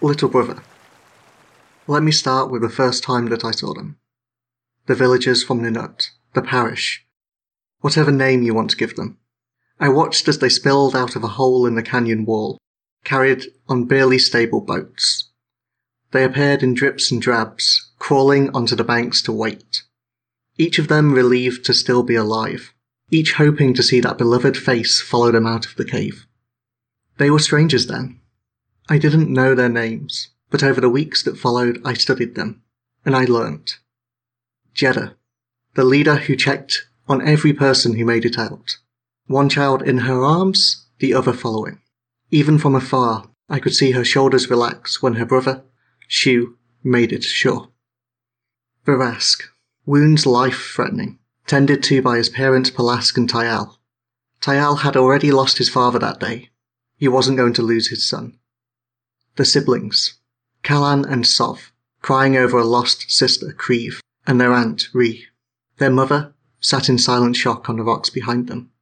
little 0.00 0.28
brother. 0.28 0.62
Let 1.86 2.02
me 2.02 2.12
start 2.12 2.50
with 2.50 2.62
the 2.62 2.68
first 2.68 3.02
time 3.02 3.26
that 3.30 3.44
I 3.44 3.50
saw 3.50 3.74
them. 3.74 3.98
The 4.86 4.94
villagers 4.94 5.42
from 5.42 5.60
Ninut, 5.60 6.10
the 6.34 6.42
parish, 6.42 7.04
whatever 7.80 8.10
name 8.10 8.42
you 8.42 8.54
want 8.54 8.70
to 8.70 8.76
give 8.76 8.96
them. 8.96 9.18
I 9.80 9.88
watched 9.88 10.28
as 10.28 10.38
they 10.38 10.48
spilled 10.48 10.94
out 10.96 11.16
of 11.16 11.24
a 11.24 11.28
hole 11.28 11.66
in 11.66 11.74
the 11.74 11.82
canyon 11.82 12.24
wall, 12.24 12.58
carried 13.04 13.46
on 13.68 13.84
barely 13.84 14.18
stable 14.18 14.60
boats. 14.60 15.30
They 16.10 16.24
appeared 16.24 16.62
in 16.62 16.74
drips 16.74 17.12
and 17.12 17.20
drabs, 17.20 17.90
crawling 17.98 18.50
onto 18.50 18.74
the 18.74 18.84
banks 18.84 19.20
to 19.22 19.32
wait. 19.32 19.82
Each 20.56 20.78
of 20.78 20.88
them 20.88 21.12
relieved 21.12 21.64
to 21.66 21.74
still 21.74 22.02
be 22.02 22.14
alive, 22.14 22.72
each 23.10 23.34
hoping 23.34 23.74
to 23.74 23.82
see 23.82 24.00
that 24.00 24.18
beloved 24.18 24.56
face 24.56 25.00
follow 25.00 25.30
them 25.30 25.46
out 25.46 25.66
of 25.66 25.76
the 25.76 25.84
cave. 25.84 26.26
They 27.18 27.30
were 27.30 27.38
strangers 27.38 27.86
then. 27.86 28.20
I 28.90 28.96
didn't 28.96 29.32
know 29.32 29.54
their 29.54 29.68
names, 29.68 30.28
but 30.50 30.62
over 30.62 30.80
the 30.80 30.88
weeks 30.88 31.22
that 31.24 31.36
followed, 31.36 31.80
I 31.84 31.92
studied 31.92 32.34
them, 32.34 32.62
and 33.04 33.14
I 33.14 33.24
learnt. 33.24 33.78
Jeddah, 34.72 35.14
the 35.74 35.84
leader 35.84 36.16
who 36.16 36.36
checked 36.36 36.86
on 37.06 37.26
every 37.26 37.52
person 37.52 37.96
who 37.96 38.04
made 38.06 38.24
it 38.24 38.38
out. 38.38 38.78
One 39.26 39.50
child 39.50 39.82
in 39.82 39.98
her 39.98 40.22
arms, 40.22 40.86
the 41.00 41.12
other 41.12 41.34
following. 41.34 41.82
Even 42.30 42.58
from 42.58 42.74
afar, 42.74 43.28
I 43.48 43.60
could 43.60 43.74
see 43.74 43.90
her 43.90 44.04
shoulders 44.04 44.48
relax 44.48 45.02
when 45.02 45.14
her 45.14 45.26
brother, 45.26 45.64
Shu, 46.06 46.56
made 46.82 47.12
it 47.12 47.24
sure. 47.24 47.68
Varask, 48.86 49.42
wounds 49.84 50.24
life 50.24 50.72
threatening, 50.74 51.18
tended 51.46 51.82
to 51.84 52.00
by 52.00 52.16
his 52.16 52.30
parents 52.30 52.70
Palask 52.70 53.16
and 53.18 53.28
Tyal. 53.30 53.76
Tyal 54.40 54.78
had 54.78 54.96
already 54.96 55.30
lost 55.30 55.58
his 55.58 55.68
father 55.68 55.98
that 55.98 56.20
day. 56.20 56.50
He 56.96 57.08
wasn't 57.08 57.36
going 57.36 57.52
to 57.54 57.62
lose 57.62 57.88
his 57.88 58.08
son. 58.08 58.38
The 59.38 59.44
siblings, 59.44 60.14
Kalan 60.64 61.04
and 61.08 61.24
Sov, 61.24 61.70
crying 62.02 62.36
over 62.36 62.58
a 62.58 62.64
lost 62.64 63.08
sister, 63.08 63.52
Creve, 63.52 64.00
and 64.26 64.40
their 64.40 64.52
aunt, 64.52 64.88
Ree. 64.92 65.26
Their 65.76 65.92
mother 65.92 66.34
sat 66.58 66.88
in 66.88 66.98
silent 66.98 67.36
shock 67.36 67.70
on 67.70 67.76
the 67.76 67.84
rocks 67.84 68.10
behind 68.10 68.48
them. 68.48 68.72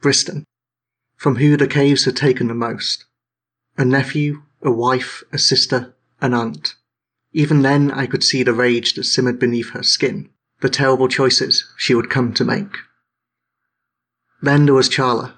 Briston, 0.00 0.44
from 1.14 1.36
who 1.36 1.56
the 1.56 1.68
caves 1.68 2.04
had 2.04 2.16
taken 2.16 2.48
the 2.48 2.54
most. 2.54 3.04
A 3.78 3.84
nephew, 3.84 4.42
a 4.60 4.72
wife, 4.72 5.22
a 5.30 5.38
sister, 5.38 5.94
an 6.20 6.34
aunt. 6.34 6.74
Even 7.32 7.62
then 7.62 7.92
I 7.92 8.06
could 8.06 8.24
see 8.24 8.42
the 8.42 8.52
rage 8.52 8.94
that 8.94 9.04
simmered 9.04 9.38
beneath 9.38 9.70
her 9.70 9.84
skin, 9.84 10.30
the 10.62 10.68
terrible 10.68 11.06
choices 11.06 11.64
she 11.76 11.94
would 11.94 12.10
come 12.10 12.34
to 12.34 12.44
make. 12.44 12.74
Then 14.42 14.64
there 14.64 14.74
was 14.74 14.88
Charla, 14.88 15.34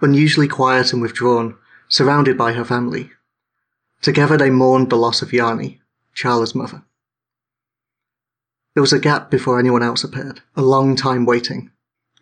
unusually 0.00 0.46
quiet 0.46 0.92
and 0.92 1.02
withdrawn, 1.02 1.58
surrounded 1.88 2.36
by 2.36 2.52
her 2.52 2.64
family. 2.64 3.10
Together 4.00 4.36
they 4.36 4.50
mourned 4.50 4.90
the 4.90 4.96
loss 4.96 5.22
of 5.22 5.32
Yanni, 5.32 5.80
Charla's 6.14 6.54
mother. 6.54 6.82
There 8.74 8.82
was 8.82 8.92
a 8.92 9.00
gap 9.00 9.30
before 9.30 9.58
anyone 9.58 9.82
else 9.82 10.04
appeared, 10.04 10.40
a 10.54 10.62
long 10.62 10.94
time 10.94 11.24
waiting. 11.24 11.70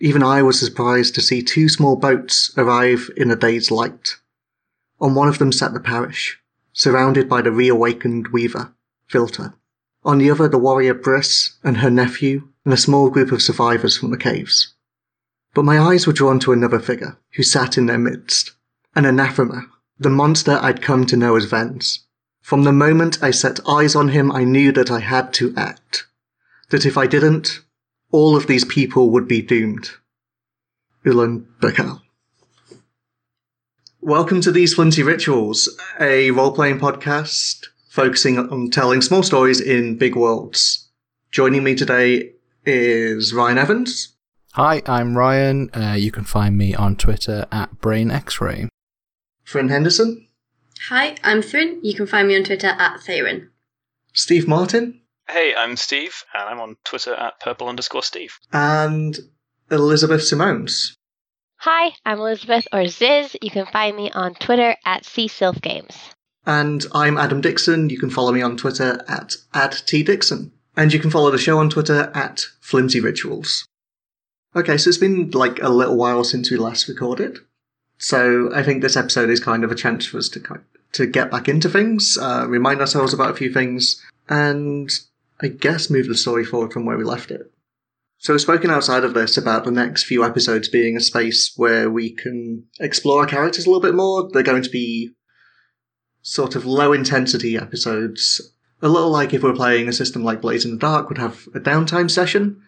Even 0.01 0.23
I 0.23 0.43
was 0.43 0.59
surprised 0.59 1.15
to 1.15 1.21
see 1.21 1.43
two 1.43 1.69
small 1.69 1.97
boats 1.97 2.53
arrive 2.57 3.11
in 3.17 3.31
a 3.31 3.37
day's 3.37 3.71
light. 3.71 4.17
On 5.01 5.15
one 5.15 5.29
of 5.29 5.39
them 5.39 5.53
sat 5.53 5.75
the 5.75 5.81
parish, 5.81 6.39
surrounded 6.73 7.29
by 7.29 7.43
the 7.43 7.53
reawakened 7.53 8.29
weaver, 8.29 8.73
Vilta. 9.11 9.55
On 10.05 10.19
the 10.19 10.31
other, 10.31 10.49
the 10.49 10.59
warrior 10.59 10.95
Briss 10.95 11.57
and 11.65 11.79
her 11.79 11.91
nephew, 11.91 12.49
and 12.65 12.73
a 12.73 12.79
small 12.79 13.11
group 13.11 13.33
of 13.33 13.43
survivors 13.43 13.97
from 13.97 14.11
the 14.11 14.17
caves. 14.17 14.75
But 15.55 15.65
my 15.65 15.79
eyes 15.79 16.07
were 16.07 16.13
drawn 16.13 16.39
to 16.41 16.53
another 16.53 16.79
figure, 16.79 17.19
who 17.35 17.43
sat 17.43 17.77
in 17.77 17.87
their 17.87 17.99
midst. 17.99 18.53
An 18.97 19.05
anathema, 19.05 19.67
the 19.99 20.09
monster 20.09 20.59
I'd 20.63 20.81
come 20.81 21.05
to 21.05 21.19
know 21.19 21.37
as 21.37 21.45
Vens. 21.45 22.07
From 22.41 22.65
the 22.65 22.73
moment 22.73 23.23
I 23.23 23.31
set 23.31 23.61
eyes 23.69 23.95
on 23.95 24.09
him, 24.09 24.33
I 24.33 24.43
knew 24.43 24.73
that 24.73 24.91
I 24.91 25.01
had 25.01 25.35
to 25.35 25.53
act. 25.55 26.07
That 26.71 26.87
if 26.87 26.97
I 26.97 27.07
didn't, 27.07 27.61
all 28.11 28.35
of 28.35 28.47
these 28.47 28.65
people 28.65 29.11
would 29.11 29.29
be 29.29 29.43
doomed. 29.43 29.91
Ulan 31.05 31.47
Bakal. 31.61 32.01
Welcome 34.01 34.41
to 34.41 34.51
These 34.51 34.73
Flimsy 34.73 35.03
Rituals, 35.03 35.69
a 36.01 36.31
role 36.31 36.53
playing 36.53 36.79
podcast 36.79 37.67
focusing 37.91 38.39
on 38.39 38.71
telling 38.71 39.03
small 39.03 39.23
stories 39.23 39.61
in 39.61 39.99
big 39.99 40.17
worlds. 40.17 40.89
Joining 41.31 41.63
me 41.63 41.75
today 41.75 42.33
is 42.65 43.35
Ryan 43.35 43.59
Evans. 43.59 44.15
Hi, 44.55 44.81
I'm 44.87 45.19
Ryan. 45.19 45.69
Uh, 45.75 45.97
you 45.99 46.11
can 46.11 46.25
find 46.25 46.57
me 46.57 46.75
on 46.75 46.97
Twitter 46.97 47.45
at 47.53 47.79
BrainXray. 47.79 48.71
Thryn 49.47 49.69
Henderson. 49.69 50.27
Hi, 50.89 51.17
I'm 51.23 51.41
Thryn. 51.41 51.79
You 51.83 51.95
can 51.95 52.07
find 52.07 52.29
me 52.29 52.37
on 52.37 52.45
Twitter 52.45 52.67
at 52.67 53.01
Tharon. 53.01 53.49
Steve 54.13 54.49
Martin. 54.49 55.01
Hey, 55.29 55.55
I'm 55.57 55.77
Steve, 55.77 56.25
and 56.35 56.49
I'm 56.49 56.61
on 56.61 56.77
Twitter 56.85 57.15
at 57.15 57.41
purple 57.41 57.69
underscore 57.69 58.03
Steve. 58.03 58.39
And 58.53 59.19
Elizabeth 59.71 60.23
Simones. 60.23 60.95
Hi, 61.59 61.93
I'm 62.05 62.19
Elizabeth 62.19 62.67
or 62.73 62.87
Ziz. 62.87 63.37
You 63.41 63.51
can 63.51 63.67
find 63.67 63.97
me 63.97 64.11
on 64.11 64.35
Twitter 64.35 64.77
at 64.85 65.05
CSilfGames. 65.05 65.97
And 66.45 66.87
I'm 66.93 67.17
Adam 67.17 67.41
Dixon. 67.41 67.89
You 67.91 67.99
can 67.99 68.11
follow 68.11 68.33
me 68.33 68.43
on 68.43 68.57
Twitter 68.57 69.05
at 69.09 69.37
AdTDixon. 69.55 70.51
And 70.77 70.93
you 70.93 71.01
can 71.01 71.11
follow 71.11 71.31
the 71.31 71.39
show 71.39 71.59
on 71.59 71.71
Twitter 71.71 72.11
at 72.15 72.47
Flimsy 72.61 73.01
Rituals. 73.01 73.67
Okay, 74.55 74.77
so 74.77 74.89
it's 74.89 74.99
been 74.99 75.31
like 75.31 75.61
a 75.63 75.69
little 75.69 75.97
while 75.97 76.25
since 76.25 76.51
we 76.51 76.57
last 76.57 76.89
recorded. 76.89 77.39
So 77.99 78.51
I 78.55 78.63
think 78.63 78.83
this 78.83 78.97
episode 78.97 79.31
is 79.31 79.41
kind 79.41 79.65
of 79.65 79.71
a 79.71 79.77
chance 79.77 80.07
for 80.07 80.19
us 80.19 80.29
to 80.31 80.43
to 80.93 81.07
get 81.07 81.31
back 81.31 81.49
into 81.49 81.69
things, 81.69 82.17
uh, 82.21 82.47
remind 82.49 82.81
ourselves 82.81 83.13
about 83.13 83.31
a 83.31 83.37
few 83.37 83.53
things, 83.53 84.03
and 84.29 84.91
I 85.41 85.49
guess 85.49 85.91
move 85.91 86.09
the 86.09 86.15
story 86.15 86.45
forward 86.45 86.73
from 86.73 86.87
where 86.87 86.97
we 86.97 87.05
left 87.05 87.31
it. 87.31 87.53
So 88.19 88.33
we've 88.33 88.41
spoken 88.41 88.71
outside 88.71 89.05
of 89.05 89.15
this 89.15 89.37
about 89.37 89.65
the 89.65 89.71
next 89.71 90.05
few 90.05 90.25
episodes 90.25 90.69
being 90.69 90.97
a 90.97 91.01
space 91.01 91.53
where 91.57 91.91
we 91.91 92.11
can 92.11 92.65
explore 92.81 93.21
our 93.21 93.27
characters 93.27 93.67
a 93.67 93.69
little 93.69 93.83
bit 93.83 93.95
more. 93.95 94.29
They're 94.31 94.43
going 94.43 94.63
to 94.63 94.71
be 94.71 95.13
sort 96.23 96.57
of 96.57 96.65
low 96.65 96.93
intensity 96.93 97.57
episodes. 97.57 98.41
A 98.83 98.89
little 98.89 99.11
like 99.11 99.35
if 99.35 99.43
we're 99.43 99.55
playing 99.55 99.89
a 99.89 99.93
system 99.93 100.25
like 100.25 100.41
Blades 100.41 100.65
in 100.65 100.73
the 100.73 100.79
Dark 100.79 101.09
would 101.09 101.19
have 101.19 101.47
a 101.55 101.61
downtime 101.61 102.11
session. 102.11 102.61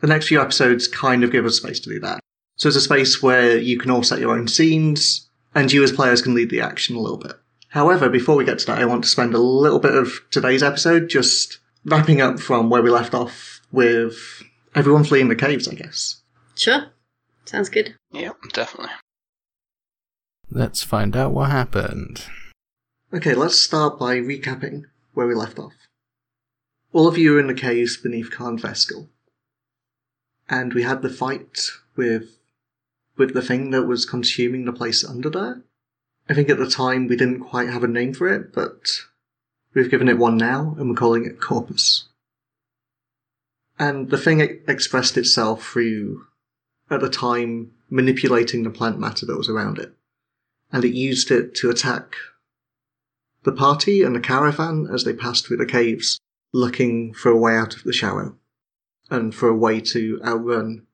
The 0.00 0.08
next 0.08 0.28
few 0.28 0.40
episodes 0.40 0.88
kind 0.88 1.22
of 1.22 1.32
give 1.32 1.46
us 1.46 1.56
space 1.56 1.80
to 1.80 1.90
do 1.90 2.00
that. 2.00 2.20
So 2.58 2.68
it's 2.68 2.76
a 2.76 2.80
space 2.80 3.22
where 3.22 3.56
you 3.56 3.78
can 3.78 3.90
all 3.90 4.02
set 4.02 4.18
your 4.18 4.36
own 4.36 4.48
scenes, 4.48 5.28
and 5.54 5.72
you 5.72 5.82
as 5.82 5.92
players 5.92 6.20
can 6.20 6.34
lead 6.34 6.50
the 6.50 6.60
action 6.60 6.96
a 6.96 7.00
little 7.00 7.16
bit. 7.16 7.32
However, 7.68 8.08
before 8.08 8.36
we 8.36 8.44
get 8.44 8.58
to 8.58 8.66
that, 8.66 8.78
I 8.78 8.84
want 8.84 9.04
to 9.04 9.10
spend 9.10 9.32
a 9.32 9.38
little 9.38 9.78
bit 9.78 9.94
of 9.94 10.12
today's 10.30 10.62
episode 10.62 11.08
just 11.08 11.58
wrapping 11.84 12.20
up 12.20 12.40
from 12.40 12.68
where 12.68 12.82
we 12.82 12.90
left 12.90 13.14
off 13.14 13.60
with 13.70 14.42
everyone 14.74 15.04
fleeing 15.04 15.28
the 15.28 15.36
caves, 15.36 15.68
I 15.68 15.74
guess. 15.74 16.20
Sure. 16.56 16.86
Sounds 17.44 17.68
good. 17.68 17.94
Yeah, 18.10 18.32
definitely. 18.52 18.92
Let's 20.50 20.82
find 20.82 21.16
out 21.16 21.32
what 21.32 21.50
happened. 21.50 22.24
Okay, 23.12 23.34
let's 23.34 23.56
start 23.56 23.98
by 23.98 24.16
recapping 24.16 24.82
where 25.14 25.26
we 25.26 25.34
left 25.34 25.58
off. 25.58 25.74
All 26.92 27.06
of 27.06 27.16
you 27.18 27.36
are 27.36 27.40
in 27.40 27.46
the 27.46 27.54
caves 27.54 27.96
beneath 27.96 28.30
Khan 28.30 28.58
Veskel. 28.58 29.08
And 30.48 30.74
we 30.74 30.82
had 30.82 31.02
the 31.02 31.10
fight 31.10 31.68
with 31.94 32.37
with 33.18 33.34
the 33.34 33.42
thing 33.42 33.70
that 33.72 33.82
was 33.82 34.06
consuming 34.06 34.64
the 34.64 34.72
place 34.72 35.04
under 35.04 35.28
there. 35.28 35.62
I 36.28 36.34
think 36.34 36.48
at 36.48 36.58
the 36.58 36.70
time 36.70 37.08
we 37.08 37.16
didn't 37.16 37.40
quite 37.40 37.68
have 37.68 37.82
a 37.82 37.88
name 37.88 38.14
for 38.14 38.32
it, 38.32 38.52
but 38.54 39.00
we've 39.74 39.90
given 39.90 40.08
it 40.08 40.18
one 40.18 40.36
now, 40.36 40.76
and 40.78 40.88
we're 40.88 40.96
calling 40.96 41.26
it 41.26 41.40
Corpus. 41.40 42.08
And 43.78 44.10
the 44.10 44.18
thing 44.18 44.40
expressed 44.40 45.16
itself 45.16 45.64
through, 45.64 46.26
at 46.90 47.00
the 47.00 47.10
time, 47.10 47.72
manipulating 47.90 48.62
the 48.62 48.70
plant 48.70 48.98
matter 48.98 49.26
that 49.26 49.36
was 49.36 49.48
around 49.48 49.78
it. 49.78 49.92
And 50.72 50.84
it 50.84 50.94
used 50.94 51.30
it 51.30 51.54
to 51.56 51.70
attack 51.70 52.14
the 53.44 53.52
party 53.52 54.02
and 54.02 54.14
the 54.14 54.20
caravan 54.20 54.88
as 54.92 55.04
they 55.04 55.12
passed 55.12 55.46
through 55.46 55.56
the 55.56 55.66
caves, 55.66 56.20
looking 56.52 57.14
for 57.14 57.30
a 57.30 57.36
way 57.36 57.56
out 57.56 57.74
of 57.74 57.84
the 57.84 57.92
shallow, 57.92 58.36
and 59.10 59.34
for 59.34 59.48
a 59.48 59.56
way 59.56 59.80
to 59.80 60.20
outrun 60.24 60.86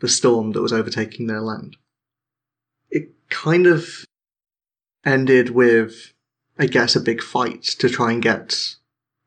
the 0.00 0.08
storm 0.08 0.52
that 0.52 0.62
was 0.62 0.72
overtaking 0.72 1.26
their 1.26 1.40
land. 1.40 1.76
It 2.90 3.10
kind 3.30 3.66
of 3.66 4.04
ended 5.04 5.50
with, 5.50 6.12
I 6.58 6.66
guess, 6.66 6.96
a 6.96 7.00
big 7.00 7.22
fight 7.22 7.62
to 7.78 7.88
try 7.88 8.12
and 8.12 8.22
get 8.22 8.76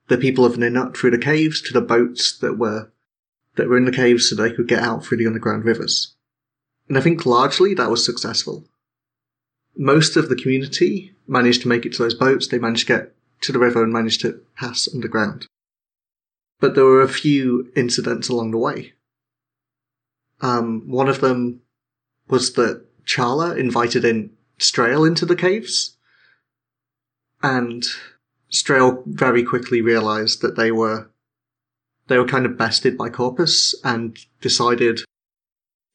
the 0.07 0.17
people 0.17 0.45
of 0.45 0.55
Ninut 0.55 0.95
through 0.95 1.11
the 1.11 1.17
caves 1.17 1.61
to 1.61 1.73
the 1.73 1.81
boats 1.81 2.37
that 2.39 2.57
were 2.57 2.91
that 3.55 3.67
were 3.67 3.77
in 3.77 3.85
the 3.85 3.91
caves 3.91 4.29
so 4.29 4.35
they 4.35 4.51
could 4.51 4.67
get 4.67 4.83
out 4.83 5.03
through 5.03 5.17
the 5.17 5.27
underground 5.27 5.65
rivers. 5.65 6.15
And 6.87 6.97
I 6.97 7.01
think 7.01 7.25
largely 7.25 7.73
that 7.73 7.89
was 7.89 8.05
successful. 8.05 8.65
Most 9.75 10.15
of 10.15 10.29
the 10.29 10.35
community 10.35 11.13
managed 11.27 11.61
to 11.63 11.67
make 11.67 11.85
it 11.85 11.93
to 11.93 12.03
those 12.03 12.13
boats, 12.13 12.47
they 12.47 12.59
managed 12.59 12.87
to 12.87 12.93
get 12.93 13.15
to 13.41 13.51
the 13.51 13.59
river 13.59 13.83
and 13.83 13.93
managed 13.93 14.21
to 14.21 14.41
pass 14.55 14.87
underground. 14.93 15.47
But 16.59 16.75
there 16.75 16.85
were 16.85 17.01
a 17.01 17.09
few 17.09 17.71
incidents 17.75 18.29
along 18.29 18.51
the 18.51 18.57
way. 18.57 18.93
Um, 20.41 20.83
one 20.87 21.09
of 21.09 21.21
them 21.21 21.61
was 22.29 22.53
that 22.53 22.85
Charla 23.05 23.57
invited 23.57 24.05
in 24.05 24.31
Strail 24.59 25.07
into 25.07 25.25
the 25.25 25.35
caves. 25.35 25.97
and 27.41 27.85
Strail 28.51 29.03
very 29.05 29.43
quickly 29.43 29.81
realized 29.81 30.41
that 30.41 30.55
they 30.55 30.71
were 30.71 31.09
they 32.07 32.17
were 32.17 32.25
kind 32.25 32.45
of 32.45 32.57
bested 32.57 32.97
by 32.97 33.09
Corpus 33.09 33.75
and 33.83 34.17
decided 34.41 35.01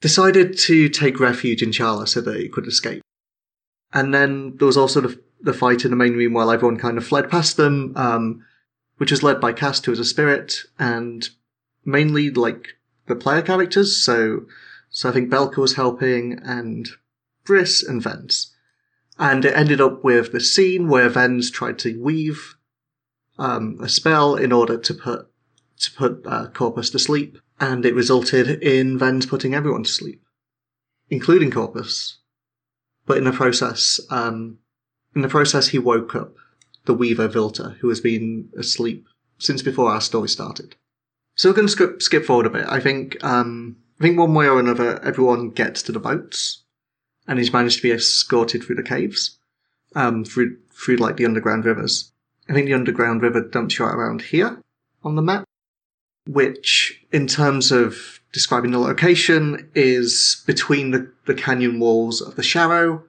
decided 0.01 0.57
to 0.59 0.89
take 0.89 1.19
refuge 1.19 1.63
in 1.63 1.71
Charla 1.71 2.07
so 2.07 2.21
that 2.21 2.37
he 2.37 2.49
could 2.49 2.67
escape. 2.67 3.03
And 3.93 4.15
then 4.15 4.57
there 4.59 4.67
was 4.67 4.77
also 4.77 5.01
the, 5.01 5.21
the 5.41 5.53
fight 5.53 5.85
in 5.85 5.91
the 5.91 5.97
main 5.97 6.13
room 6.13 6.35
while 6.35 6.51
everyone 6.51 6.77
kind 6.77 6.99
of 6.99 7.07
fled 7.07 7.31
past 7.31 7.57
them, 7.57 7.93
um, 7.97 8.45
which 8.99 9.11
was 9.11 9.23
led 9.23 9.41
by 9.41 9.53
Cast, 9.53 9.85
who 9.87 9.93
was 9.93 9.99
a 9.99 10.05
spirit, 10.05 10.63
and 10.79 11.29
mainly 11.85 12.31
like 12.31 12.77
the 13.07 13.17
player 13.17 13.43
characters. 13.43 13.97
So, 13.97 14.47
so 14.91 15.09
I 15.09 15.13
think 15.13 15.31
Belka 15.31 15.59
was 15.59 15.75
helping, 15.75 16.39
and 16.43 16.89
Briss 17.45 17.83
and 17.83 18.03
Vens. 18.03 18.53
And 19.19 19.45
it 19.45 19.57
ended 19.57 19.81
up 19.81 20.03
with 20.03 20.33
the 20.33 20.41
scene 20.41 20.89
where 20.89 21.09
Vens 21.09 21.51
tried 21.51 21.79
to 21.81 22.01
weave 22.03 22.57
um, 23.39 23.79
a 23.81 23.89
spell 23.89 24.35
in 24.37 24.53
order 24.53 24.77
to 24.79 24.95
put 24.95 25.29
to 25.77 25.93
put 25.93 26.23
uh, 26.25 26.47
Corpus 26.49 26.89
to 26.91 26.99
sleep, 26.99 27.39
and 27.61 27.85
it 27.85 27.95
resulted 27.95 28.63
in 28.63 28.97
Vens 28.97 29.27
putting 29.27 29.55
everyone 29.55 29.83
to 29.83 29.91
sleep, 29.91 30.23
including 31.11 31.51
Corpus. 31.51 32.19
But 33.07 33.19
in 33.19 33.25
the 33.25 33.33
process, 33.33 34.01
um, 34.09 34.59
in 35.15 35.23
the 35.23 35.29
process, 35.29 35.69
he 35.69 35.79
woke 35.79 36.15
up 36.15 36.35
the 36.85 36.95
Weaver 36.95 37.29
Vilta, 37.29 37.77
who 37.81 37.89
has 37.89 38.01
been 38.01 38.51
asleep 38.57 39.07
since 39.39 39.63
before 39.63 39.91
our 39.91 40.01
story 40.01 40.29
started. 40.29 40.77
So 41.37 41.49
we're 41.49 41.57
going 41.57 41.67
to 41.67 41.73
skip, 41.73 42.01
skip 42.01 42.25
forward 42.25 42.47
a 42.47 42.51
bit. 42.51 42.67
I 42.69 42.81
think, 42.81 43.23
um, 43.25 43.77
I 43.99 44.05
think 44.05 44.19
one 44.19 44.35
way 44.35 44.49
or 44.49 44.61
another, 44.61 45.03
everyone 45.03 45.51
gets 45.51 45.83
to 45.83 45.93
the 45.93 45.99
boats, 45.99 46.63
and 47.27 47.39
he's 47.39 47.53
managed 47.53 47.79
to 47.79 47.83
be 47.83 47.93
escorted 47.93 48.63
through 48.63 48.77
the 48.77 48.83
caves, 48.83 49.39
um, 49.95 50.25
through 50.25 50.59
through 50.73 50.97
like 50.97 51.17
the 51.17 51.25
underground 51.25 51.65
rivers. 51.65 52.13
I 52.49 52.53
think 52.53 52.67
the 52.67 52.75
underground 52.75 53.23
river 53.23 53.41
dumps 53.41 53.79
you 53.79 53.85
out 53.85 53.95
around 53.95 54.23
here 54.23 54.61
on 55.03 55.15
the 55.15 55.23
map, 55.23 55.45
which, 56.27 57.05
in 57.13 57.27
terms 57.27 57.73
of 57.73 58.21
describing 58.33 58.73
the 58.73 58.79
location, 58.79 59.71
is 59.75 60.43
between 60.47 60.91
the, 60.91 61.11
the 61.27 61.35
canyon 61.35 61.81
walls 61.81 62.21
of 62.21 62.37
the 62.37 62.43
Sharrow 62.43 63.03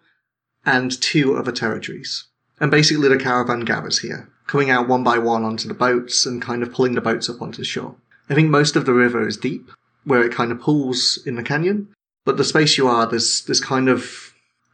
and 0.66 1.00
two 1.02 1.36
other 1.36 1.52
territories. 1.52 2.26
And 2.60 2.72
basically, 2.72 3.10
the 3.10 3.18
caravan 3.18 3.62
gathers 3.62 4.00
here, 4.00 4.30
coming 4.48 4.70
out 4.70 4.88
one 4.88 5.04
by 5.04 5.18
one 5.18 5.44
onto 5.44 5.68
the 5.68 5.74
boats 5.74 6.26
and 6.26 6.42
kind 6.42 6.64
of 6.64 6.72
pulling 6.72 6.96
the 6.96 7.02
boats 7.02 7.30
up 7.30 7.42
onto 7.42 7.58
the 7.58 7.66
shore. 7.66 7.96
I 8.30 8.36
think 8.36 8.50
most 8.50 8.76
of 8.76 8.86
the 8.86 8.94
river 8.94 9.28
is 9.28 9.38
deep, 9.38 9.70
where 10.04 10.24
it 10.24 10.34
kind 10.34 10.52
of 10.52 10.60
pools 10.60 11.20
in 11.26 11.36
the 11.36 11.44
canyon, 11.44 11.90
but 12.26 12.38
the 12.38 12.44
space 12.44 12.78
you 12.78 12.88
are, 12.88 13.06
there's 13.06 13.44
there's 13.44 13.62
kind 13.62 13.88
of 13.88 14.34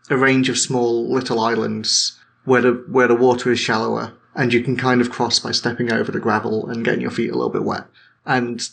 a 0.09 0.18
range 0.18 0.50
of 0.50 0.57
small 0.57 1.12
little 1.12 1.39
islands 1.39 2.18
where 2.45 2.62
the 2.62 2.71
where 2.89 3.07
the 3.07 3.15
water 3.15 3.51
is 3.51 3.59
shallower, 3.59 4.13
and 4.36 4.53
you 4.53 4.63
can 4.63 4.77
kind 4.77 5.01
of 5.01 5.12
cross 5.12 5.39
by 5.39 5.51
stepping 5.51 5.92
over 5.92 6.12
the 6.12 6.19
gravel 6.19 6.68
and 6.69 6.86
getting 6.86 7.01
your 7.01 7.12
feet 7.12 7.31
a 7.31 7.36
little 7.36 7.50
bit 7.50 7.63
wet. 7.63 7.86
And 8.25 8.68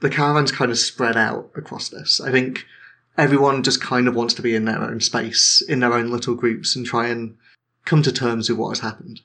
the 0.00 0.10
caravan's 0.10 0.52
kind 0.52 0.70
of 0.70 0.78
spread 0.78 1.16
out 1.16 1.50
across 1.54 1.88
this. 1.88 2.20
I 2.20 2.30
think 2.30 2.64
everyone 3.16 3.62
just 3.62 3.80
kind 3.80 4.08
of 4.08 4.14
wants 4.14 4.34
to 4.34 4.42
be 4.42 4.54
in 4.54 4.64
their 4.64 4.82
own 4.82 5.00
space, 5.00 5.62
in 5.66 5.80
their 5.80 5.94
own 5.94 6.10
little 6.10 6.34
groups, 6.34 6.76
and 6.76 6.84
try 6.84 7.08
and 7.08 7.36
come 7.84 8.02
to 8.02 8.12
terms 8.12 8.48
with 8.48 8.58
what 8.58 8.70
has 8.70 8.80
happened. 8.80 9.20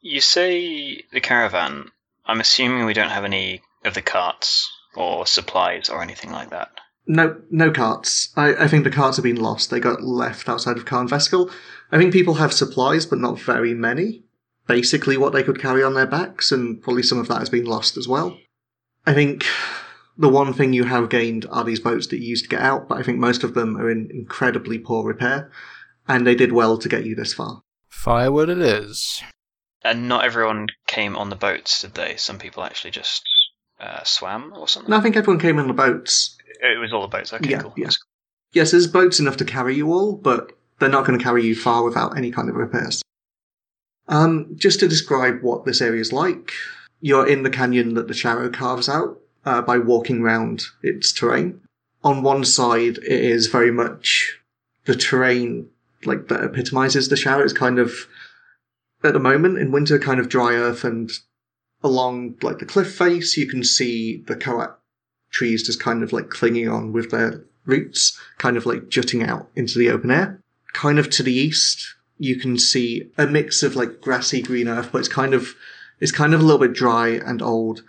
You 0.00 0.20
say 0.20 1.04
the 1.12 1.20
caravan. 1.20 1.90
I'm 2.24 2.40
assuming 2.40 2.86
we 2.86 2.94
don't 2.94 3.10
have 3.10 3.24
any 3.24 3.62
of 3.86 3.94
the 3.94 4.02
carts 4.02 4.70
or 4.94 5.26
supplies 5.26 5.88
or 5.88 6.02
anything 6.02 6.30
like 6.30 6.50
that. 6.50 6.70
No, 7.06 7.40
no 7.50 7.70
carts. 7.70 8.32
I, 8.36 8.54
I 8.54 8.68
think 8.68 8.84
the 8.84 8.90
carts 8.90 9.16
have 9.16 9.22
been 9.22 9.40
lost. 9.40 9.70
They 9.70 9.80
got 9.80 10.02
left 10.02 10.48
outside 10.48 10.76
of 10.76 10.84
Karn 10.84 11.08
Veskel. 11.08 11.50
I 11.92 11.98
think 11.98 12.12
people 12.12 12.34
have 12.34 12.52
supplies, 12.52 13.06
but 13.06 13.20
not 13.20 13.38
very 13.38 13.74
many. 13.74 14.24
Basically, 14.66 15.16
what 15.16 15.32
they 15.32 15.44
could 15.44 15.60
carry 15.60 15.84
on 15.84 15.94
their 15.94 16.06
backs, 16.06 16.50
and 16.50 16.82
probably 16.82 17.04
some 17.04 17.18
of 17.18 17.28
that 17.28 17.38
has 17.38 17.48
been 17.48 17.64
lost 17.64 17.96
as 17.96 18.08
well. 18.08 18.36
I 19.06 19.14
think 19.14 19.46
the 20.18 20.28
one 20.28 20.52
thing 20.52 20.72
you 20.72 20.84
have 20.84 21.08
gained 21.08 21.46
are 21.50 21.62
these 21.62 21.78
boats 21.78 22.08
that 22.08 22.18
you 22.18 22.26
used 22.26 22.44
to 22.44 22.50
get 22.50 22.62
out, 22.62 22.88
but 22.88 22.98
I 22.98 23.04
think 23.04 23.18
most 23.18 23.44
of 23.44 23.54
them 23.54 23.76
are 23.76 23.88
in 23.88 24.08
incredibly 24.10 24.78
poor 24.78 25.06
repair, 25.06 25.52
and 26.08 26.26
they 26.26 26.34
did 26.34 26.50
well 26.50 26.76
to 26.78 26.88
get 26.88 27.06
you 27.06 27.14
this 27.14 27.34
far. 27.34 27.62
Firewood 27.88 28.48
it 28.48 28.58
is. 28.58 29.22
And 29.84 30.08
not 30.08 30.24
everyone 30.24 30.66
came 30.88 31.16
on 31.16 31.30
the 31.30 31.36
boats, 31.36 31.82
did 31.82 31.94
they? 31.94 32.16
Some 32.16 32.38
people 32.38 32.64
actually 32.64 32.90
just 32.90 33.22
uh, 33.80 34.02
swam 34.04 34.52
or 34.54 34.68
something. 34.68 34.92
And 34.92 34.98
I 35.00 35.02
think 35.02 35.16
everyone 35.16 35.40
came 35.40 35.58
on 35.58 35.68
the 35.68 35.74
boats. 35.74 36.36
It 36.62 36.78
was 36.78 36.92
all 36.92 37.02
the 37.02 37.08
boats. 37.08 37.32
Okay, 37.32 37.50
Yeah, 37.50 37.62
cool. 37.62 37.74
yeah. 37.76 37.88
Yes, 38.52 38.70
there's 38.70 38.86
boats 38.86 39.20
enough 39.20 39.36
to 39.38 39.44
carry 39.44 39.74
you 39.76 39.92
all, 39.92 40.14
but 40.16 40.52
they're 40.78 40.88
not 40.88 41.06
going 41.06 41.18
to 41.18 41.22
carry 41.24 41.44
you 41.44 41.54
far 41.54 41.82
without 41.84 42.16
any 42.16 42.30
kind 42.30 42.48
of 42.48 42.54
repairs. 42.54 43.02
Um, 44.08 44.54
just 44.56 44.80
to 44.80 44.88
describe 44.88 45.42
what 45.42 45.64
this 45.64 45.80
area 45.80 46.00
is 46.00 46.12
like, 46.12 46.52
you're 47.00 47.26
in 47.26 47.42
the 47.42 47.50
canyon 47.50 47.94
that 47.94 48.08
the 48.08 48.14
Sharrow 48.14 48.52
carves 48.52 48.88
out 48.88 49.18
uh, 49.44 49.62
by 49.62 49.78
walking 49.78 50.22
round 50.22 50.62
its 50.82 51.12
terrain. 51.12 51.60
On 52.04 52.22
one 52.22 52.44
side, 52.44 52.98
it 52.98 53.06
is 53.24 53.48
very 53.48 53.72
much 53.72 54.38
the 54.84 54.94
terrain 54.94 55.68
like 56.04 56.28
that 56.28 56.44
epitomizes 56.44 57.08
the 57.08 57.16
Sharrow. 57.16 57.42
It's 57.42 57.52
kind 57.52 57.78
of 57.78 58.06
at 59.02 59.12
the 59.12 59.18
moment 59.18 59.58
in 59.58 59.72
winter, 59.72 59.98
kind 59.98 60.20
of 60.20 60.28
dry 60.28 60.54
earth, 60.54 60.84
and 60.84 61.10
along 61.82 62.36
like 62.42 62.58
the 62.58 62.66
cliff 62.66 62.94
face, 62.94 63.36
you 63.36 63.48
can 63.48 63.62
see 63.64 64.22
the 64.26 64.36
Koat 64.36 64.74
trees 65.30 65.66
just 65.66 65.80
kind 65.80 66.02
of 66.02 66.12
like 66.12 66.30
clinging 66.30 66.68
on 66.68 66.92
with 66.92 67.10
their 67.10 67.44
roots, 67.64 68.18
kind 68.38 68.56
of 68.56 68.66
like 68.66 68.88
jutting 68.88 69.22
out 69.22 69.48
into 69.54 69.78
the 69.78 69.90
open 69.90 70.10
air. 70.10 70.40
Kind 70.72 70.98
of 70.98 71.10
to 71.10 71.22
the 71.22 71.32
east, 71.32 71.94
you 72.18 72.36
can 72.36 72.58
see 72.58 73.10
a 73.18 73.26
mix 73.26 73.62
of 73.62 73.76
like 73.76 74.00
grassy 74.00 74.42
green 74.42 74.68
earth, 74.68 74.90
but 74.92 74.98
it's 74.98 75.08
kind 75.08 75.34
of 75.34 75.54
it's 76.00 76.12
kind 76.12 76.34
of 76.34 76.40
a 76.40 76.42
little 76.42 76.60
bit 76.60 76.72
dry 76.74 77.08
and 77.08 77.42
old. 77.42 77.82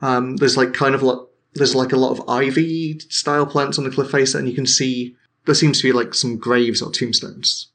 Um, 0.00 0.36
there's 0.36 0.56
like 0.56 0.72
kind 0.72 0.94
of 0.94 1.02
lot 1.02 1.28
there's 1.54 1.74
like 1.74 1.92
a 1.92 1.96
lot 1.96 2.10
of 2.10 2.28
ivy 2.28 2.98
style 2.98 3.46
plants 3.46 3.78
on 3.78 3.84
the 3.84 3.90
cliff 3.90 4.10
face, 4.10 4.34
and 4.34 4.48
you 4.48 4.54
can 4.54 4.66
see 4.66 5.16
there 5.46 5.54
seems 5.54 5.80
to 5.80 5.88
be 5.88 5.92
like 5.92 6.14
some 6.14 6.36
graves 6.36 6.82
or 6.82 6.90
tombstones. 6.90 7.70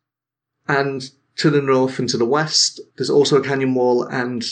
And 0.67 1.09
to 1.37 1.49
the 1.49 1.61
north 1.61 1.99
and 1.99 2.09
to 2.09 2.17
the 2.17 2.25
west, 2.25 2.81
there's 2.97 3.09
also 3.09 3.37
a 3.37 3.43
canyon 3.43 3.73
wall, 3.73 4.03
and 4.03 4.43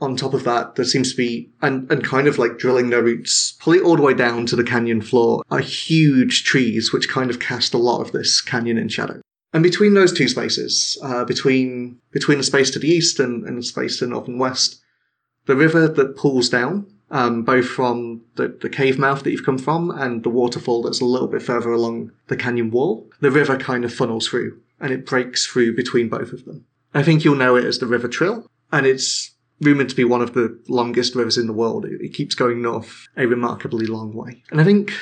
on 0.00 0.16
top 0.16 0.34
of 0.34 0.44
that, 0.44 0.76
there 0.76 0.84
seems 0.84 1.10
to 1.10 1.16
be, 1.16 1.50
and, 1.60 1.90
and 1.90 2.04
kind 2.04 2.28
of 2.28 2.38
like 2.38 2.58
drilling 2.58 2.90
their 2.90 3.02
roots, 3.02 3.56
probably 3.58 3.80
all 3.80 3.96
the 3.96 4.02
way 4.02 4.14
down 4.14 4.46
to 4.46 4.56
the 4.56 4.64
canyon 4.64 5.00
floor, 5.00 5.42
are 5.50 5.60
huge 5.60 6.44
trees 6.44 6.92
which 6.92 7.08
kind 7.08 7.30
of 7.30 7.40
cast 7.40 7.74
a 7.74 7.78
lot 7.78 8.00
of 8.00 8.12
this 8.12 8.40
canyon 8.40 8.78
in 8.78 8.88
shadow. 8.88 9.20
And 9.52 9.62
between 9.62 9.94
those 9.94 10.12
two 10.12 10.28
spaces, 10.28 10.98
uh, 11.02 11.24
between 11.24 11.98
between 12.12 12.38
the 12.38 12.44
space 12.44 12.70
to 12.72 12.78
the 12.78 12.88
east 12.88 13.18
and, 13.18 13.44
and 13.44 13.58
the 13.58 13.62
space 13.62 13.98
to 13.98 14.04
the 14.04 14.10
north 14.10 14.28
and 14.28 14.38
west, 14.38 14.80
the 15.46 15.56
river 15.56 15.88
that 15.88 16.16
pulls 16.16 16.50
down, 16.50 16.86
um, 17.10 17.42
both 17.42 17.66
from 17.66 18.22
the, 18.36 18.48
the 18.60 18.68
cave 18.68 18.98
mouth 18.98 19.22
that 19.22 19.30
you've 19.30 19.46
come 19.46 19.56
from 19.56 19.90
and 19.90 20.22
the 20.22 20.28
waterfall 20.28 20.82
that's 20.82 21.00
a 21.00 21.06
little 21.06 21.28
bit 21.28 21.42
further 21.42 21.72
along 21.72 22.12
the 22.26 22.36
canyon 22.36 22.70
wall, 22.70 23.10
the 23.20 23.30
river 23.30 23.56
kind 23.56 23.84
of 23.84 23.94
funnels 23.94 24.28
through 24.28 24.60
and 24.80 24.92
it 24.92 25.06
breaks 25.06 25.46
through 25.46 25.74
between 25.74 26.08
both 26.08 26.32
of 26.32 26.44
them. 26.44 26.64
I 26.94 27.02
think 27.02 27.24
you'll 27.24 27.36
know 27.36 27.56
it 27.56 27.64
as 27.64 27.78
the 27.78 27.86
River 27.86 28.08
Trill, 28.08 28.46
and 28.72 28.86
it's 28.86 29.32
rumored 29.60 29.88
to 29.88 29.94
be 29.96 30.04
one 30.04 30.22
of 30.22 30.34
the 30.34 30.58
longest 30.68 31.14
rivers 31.14 31.38
in 31.38 31.46
the 31.46 31.52
world. 31.52 31.84
It, 31.84 32.00
it 32.00 32.14
keeps 32.14 32.34
going 32.34 32.62
north 32.62 33.08
a 33.16 33.26
remarkably 33.26 33.86
long 33.86 34.12
way. 34.12 34.42
And 34.50 34.60
I 34.60 34.64
think 34.64 34.92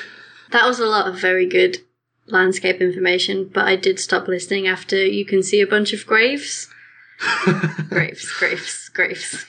That 0.51 0.65
was 0.65 0.79
a 0.79 0.85
lot 0.85 1.07
of 1.07 1.19
very 1.19 1.45
good 1.45 1.77
landscape 2.27 2.81
information, 2.81 3.49
but 3.53 3.65
I 3.65 3.75
did 3.75 3.99
stop 3.99 4.27
listening 4.27 4.67
after 4.67 4.97
you 5.05 5.25
can 5.25 5.43
see 5.43 5.61
a 5.61 5.67
bunch 5.67 5.93
of 5.93 6.05
graves. 6.05 6.69
graves, 7.89 8.31
graves, 8.33 8.89
graves. 8.89 9.45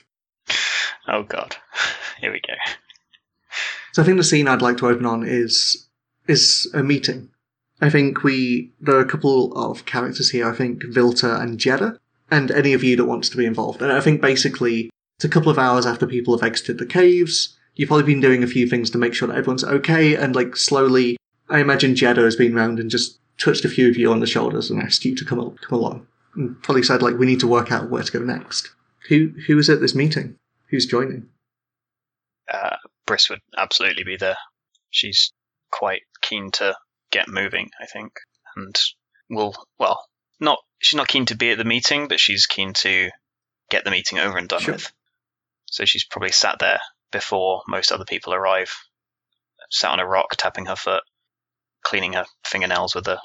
Oh 1.06 1.22
god. 1.22 1.56
Here 2.20 2.32
we 2.32 2.40
go. 2.40 2.54
So 3.92 4.02
I 4.02 4.04
think 4.04 4.18
the 4.18 4.24
scene 4.24 4.48
I'd 4.48 4.62
like 4.62 4.76
to 4.78 4.88
open 4.88 5.06
on 5.06 5.24
is 5.26 5.86
is 6.26 6.70
a 6.74 6.82
meeting. 6.82 7.30
I 7.80 7.90
think 7.90 8.22
we 8.22 8.72
there 8.80 8.96
are 8.96 9.00
a 9.00 9.08
couple 9.08 9.52
of 9.54 9.84
characters 9.86 10.30
here. 10.30 10.48
I 10.48 10.54
think 10.54 10.82
Vilta 10.84 11.40
and 11.40 11.58
Jeddah, 11.58 11.98
and 12.30 12.50
any 12.50 12.72
of 12.74 12.82
you 12.84 12.96
that 12.96 13.06
wants 13.06 13.28
to 13.30 13.36
be 13.36 13.46
involved. 13.46 13.80
And 13.82 13.92
I 13.92 14.00
think 14.00 14.20
basically 14.20 14.90
it's 15.18 15.24
a 15.24 15.28
couple 15.28 15.50
of 15.50 15.58
hours 15.58 15.84
after 15.84 16.06
people 16.06 16.36
have 16.38 16.46
exited 16.46 16.78
the 16.78 16.86
caves. 16.86 17.56
You've 17.74 17.88
probably 17.88 18.06
been 18.06 18.20
doing 18.20 18.44
a 18.44 18.46
few 18.48 18.68
things 18.68 18.88
to 18.90 18.98
make 18.98 19.14
sure 19.14 19.26
that 19.28 19.36
everyone's 19.36 19.64
okay, 19.64 20.14
and 20.14 20.36
like 20.36 20.56
slowly, 20.56 21.16
I 21.48 21.58
imagine 21.58 21.96
Jeddah 21.96 22.22
has 22.22 22.36
been 22.36 22.54
round 22.54 22.78
and 22.78 22.88
just 22.90 23.18
touched 23.36 23.64
a 23.64 23.68
few 23.68 23.88
of 23.88 23.96
you 23.96 24.12
on 24.12 24.20
the 24.20 24.26
shoulders 24.26 24.70
and 24.70 24.80
asked 24.80 25.04
you 25.04 25.16
to 25.16 25.24
come 25.24 25.38
al- 25.40 25.56
come 25.60 25.78
along. 25.78 26.06
And 26.36 26.60
probably 26.62 26.84
said 26.84 27.02
like 27.02 27.18
we 27.18 27.26
need 27.26 27.40
to 27.40 27.48
work 27.48 27.72
out 27.72 27.90
where 27.90 28.02
to 28.02 28.12
go 28.12 28.20
next. 28.20 28.70
Who 29.08 29.32
who 29.48 29.58
is 29.58 29.68
at 29.68 29.80
this 29.80 29.94
meeting? 29.94 30.36
Who's 30.70 30.86
joining? 30.86 31.28
Uh, 32.52 32.76
Briss 33.06 33.28
would 33.28 33.40
absolutely 33.56 34.04
be 34.04 34.16
there. 34.16 34.36
She's 34.90 35.32
quite 35.72 36.02
keen 36.22 36.50
to 36.52 36.76
get 37.10 37.28
moving, 37.28 37.70
I 37.80 37.86
think, 37.86 38.12
and 38.56 38.76
will 39.30 39.54
well 39.78 40.04
not. 40.40 40.58
She's 40.80 40.96
not 40.96 41.08
keen 41.08 41.26
to 41.26 41.36
be 41.36 41.50
at 41.50 41.58
the 41.58 41.64
meeting, 41.64 42.06
but 42.06 42.20
she's 42.20 42.46
keen 42.46 42.72
to 42.74 43.10
get 43.68 43.84
the 43.84 43.90
meeting 43.90 44.18
over 44.18 44.38
and 44.38 44.48
done 44.48 44.60
Sure. 44.60 44.74
with. 44.74 44.92
So 45.70 45.84
she's 45.84 46.04
probably 46.04 46.32
sat 46.32 46.58
there 46.58 46.80
before 47.12 47.62
most 47.68 47.92
other 47.92 48.04
people 48.04 48.34
arrive, 48.34 48.74
sat 49.70 49.90
on 49.90 50.00
a 50.00 50.06
rock, 50.06 50.36
tapping 50.36 50.66
her 50.66 50.76
foot, 50.76 51.02
cleaning 51.82 52.14
her 52.14 52.26
fingernails 52.44 52.94
with 52.94 53.06
a 53.08 53.20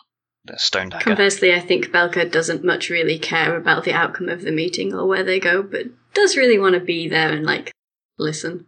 the 0.45 0.57
stone 0.57 0.89
dagger. 0.89 1.05
Conversely, 1.05 1.53
I 1.53 1.59
think 1.59 1.87
Belka 1.87 2.29
doesn't 2.29 2.63
much 2.63 2.89
really 2.89 3.17
care 3.17 3.55
about 3.55 3.85
the 3.85 3.93
outcome 3.93 4.29
of 4.29 4.41
the 4.41 4.51
meeting 4.51 4.93
or 4.93 5.07
where 5.07 5.23
they 5.23 5.39
go, 5.39 5.63
but 5.63 5.85
does 6.13 6.37
really 6.37 6.59
want 6.59 6.75
to 6.75 6.81
be 6.81 7.07
there 7.07 7.31
and 7.31 7.45
like 7.45 7.71
listen. 8.17 8.67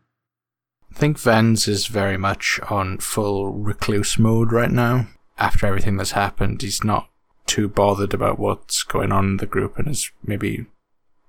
I 0.92 0.98
think 0.98 1.20
Vens 1.20 1.68
is 1.68 1.88
very 1.88 2.18
much 2.18 2.60
on 2.70 3.00
full 3.00 3.52
recluse 3.52 4.18
mode 4.18 4.54
right 4.54 4.72
now. 4.72 5.08
After 5.38 5.68
everything 5.68 5.98
that's 5.98 6.12
happened, 6.12 6.62
he's 6.62 6.84
not 6.84 7.10
too 7.46 7.68
bothered 7.68 8.14
about 8.14 8.40
what's 8.40 8.84
going 8.84 9.12
on 9.12 9.26
in 9.26 9.38
the 9.38 9.46
group 9.46 9.78
and 9.78 9.90
is 9.90 10.10
maybe 10.24 10.68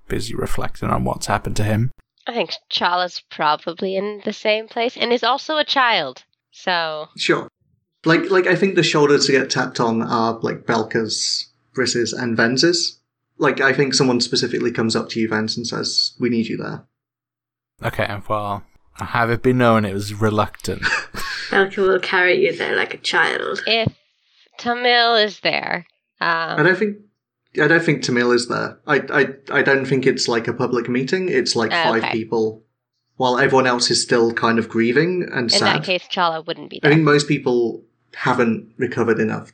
busy 0.06 0.34
reflecting 0.34 0.88
on 0.88 1.04
what's 1.04 1.26
happened 1.26 1.56
to 1.56 1.64
him. 1.64 1.90
I 2.26 2.32
think 2.32 2.54
Charla's 2.70 3.22
probably 3.30 3.96
in 3.96 4.22
the 4.24 4.32
same 4.32 4.68
place 4.68 4.96
and 4.96 5.12
is 5.12 5.22
also 5.22 5.58
a 5.58 5.64
child. 5.64 6.24
So 6.50 7.08
Sure. 7.16 7.48
Like, 8.04 8.30
like 8.30 8.46
I 8.46 8.54
think 8.54 8.74
the 8.74 8.82
shoulders 8.82 9.26
to 9.26 9.32
get 9.32 9.50
tapped 9.50 9.80
on 9.80 10.02
are 10.02 10.38
like 10.40 10.64
Belka's, 10.64 11.50
Briss's, 11.74 12.12
and 12.12 12.36
Vens's. 12.36 13.00
Like, 13.38 13.60
I 13.60 13.72
think 13.72 13.94
someone 13.94 14.20
specifically 14.20 14.70
comes 14.70 14.96
up 14.96 15.10
to 15.10 15.20
you, 15.20 15.28
Vens, 15.28 15.56
and 15.56 15.66
says, 15.66 16.14
"We 16.18 16.30
need 16.30 16.46
you 16.46 16.56
there." 16.56 16.86
Okay, 17.84 18.20
well, 18.28 18.62
have 18.94 19.30
it 19.30 19.42
been 19.42 19.58
known 19.58 19.84
it 19.84 19.92
was 19.92 20.14
reluctant. 20.14 20.82
Belka 21.50 21.76
will 21.76 22.00
carry 22.00 22.46
you 22.46 22.56
there 22.56 22.76
like 22.76 22.94
a 22.94 22.98
child. 22.98 23.62
if 23.66 23.92
Tamil 24.58 25.16
is 25.16 25.40
there, 25.40 25.86
I 26.20 26.54
um, 26.54 26.64
don't 26.64 26.78
think. 26.78 26.96
I 27.60 27.68
don't 27.68 27.82
think 27.82 28.02
Tamil 28.02 28.32
is 28.32 28.48
there. 28.48 28.78
I, 28.86 28.96
I, 29.10 29.58
I 29.58 29.62
don't 29.62 29.84
think 29.86 30.06
it's 30.06 30.28
like 30.28 30.48
a 30.48 30.52
public 30.52 30.88
meeting. 30.88 31.28
It's 31.28 31.56
like 31.56 31.70
five 31.70 32.02
Okay. 32.04 32.12
people, 32.12 32.62
while 33.16 33.38
everyone 33.38 33.66
else 33.66 33.90
is 33.90 34.02
still 34.02 34.32
kind 34.32 34.58
of 34.58 34.68
grieving 34.68 35.22
and 35.32 35.44
in 35.44 35.48
sad. 35.50 35.76
that 35.80 35.84
case, 35.84 36.02
Charla 36.10 36.46
wouldn't 36.46 36.70
be 36.70 36.80
I 36.82 36.88
think 36.88 37.02
most 37.02 37.28
people 37.28 37.84
haven't 38.14 38.72
recovered 38.78 39.18
enough 39.20 39.52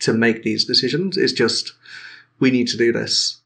to 0.00 0.12
make 0.12 0.42
these 0.42 0.64
decisions. 0.64 1.16
It's 1.16 1.32
just 1.32 1.72
we 2.40 2.50
need 2.50 2.68
to 2.68 2.76
do 2.76 2.92
this. 2.92 3.40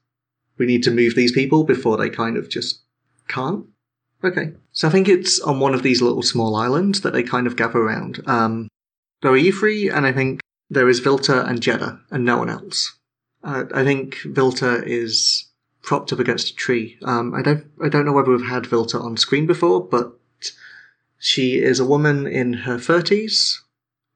We 0.57 0.65
need 0.65 0.83
to 0.83 0.91
move 0.91 1.15
these 1.15 1.31
people 1.31 1.63
before 1.63 1.97
they 1.97 2.09
kind 2.09 2.35
of 2.37 2.49
just 2.49 2.81
can't. 3.27 3.65
Okay. 4.23 4.53
So 4.71 4.87
I 4.87 4.91
think 4.91 5.07
it's 5.07 5.39
on 5.41 5.59
one 5.59 5.75
of 5.75 5.83
these 5.83 6.01
little 6.01 6.23
small 6.23 6.55
islands 6.55 7.01
that 7.01 7.13
they 7.13 7.21
kind 7.23 7.45
of 7.45 7.55
gather 7.55 7.79
around. 7.79 8.21
Um, 8.25 8.67
there 9.21 9.31
are 9.31 9.37
Euphry, 9.37 9.93
and 9.93 10.05
I 10.07 10.11
think 10.11 10.39
there 10.69 10.89
is 10.89 10.99
Vilta 10.99 11.45
and 11.45 11.61
Jeddah, 11.61 11.99
and 12.09 12.25
no 12.25 12.37
one 12.37 12.49
else. 12.49 12.97
Uh, 13.43 13.65
I 13.73 13.83
think 13.83 14.17
Vilta 14.25 14.83
is 14.85 15.45
propped 15.81 16.11
up 16.11 16.19
against 16.19 16.49
a 16.49 16.55
tree. 16.55 16.97
Um, 17.03 17.33
I 17.33 17.41
don't, 17.41 17.65
I 17.83 17.89
don't 17.89 18.05
know 18.05 18.11
whether 18.11 18.31
we've 18.31 18.47
had 18.47 18.65
Vilta 18.65 18.99
on 18.99 19.17
screen 19.17 19.45
before, 19.45 19.81
but 19.83 20.13
she 21.19 21.55
is 21.55 21.79
a 21.79 21.85
woman 21.85 22.27
in 22.27 22.53
her 22.53 22.77
thirties. 22.77 23.63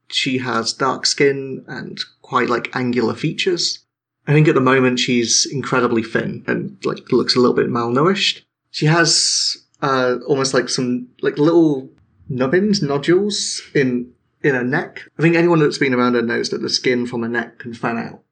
She 0.09 0.39
has 0.39 0.73
dark 0.73 1.05
skin 1.05 1.63
and 1.67 1.99
quite 2.21 2.49
like 2.49 2.75
angular 2.75 3.15
features. 3.15 3.79
I 4.27 4.33
think 4.33 4.47
at 4.47 4.55
the 4.55 4.61
moment 4.61 4.99
she's 4.99 5.47
incredibly 5.51 6.03
thin 6.03 6.43
and 6.47 6.77
like 6.83 7.11
looks 7.11 7.35
a 7.35 7.39
little 7.39 7.55
bit 7.55 7.69
malnourished. 7.69 8.41
She 8.69 8.85
has 8.85 9.57
uh, 9.81 10.17
almost 10.27 10.53
like 10.53 10.69
some 10.69 11.07
like 11.21 11.37
little 11.37 11.89
nubbins, 12.29 12.81
nodules 12.81 13.61
in 13.73 14.11
in 14.43 14.55
her 14.55 14.63
neck. 14.63 15.07
I 15.17 15.21
think 15.21 15.35
anyone 15.35 15.59
that's 15.59 15.77
been 15.77 15.93
around 15.93 16.15
her 16.15 16.21
knows 16.21 16.49
that 16.49 16.61
the 16.61 16.69
skin 16.69 17.07
from 17.07 17.21
her 17.23 17.29
neck 17.29 17.59
can 17.59 17.73
fan 17.73 17.97
out, 17.97 18.23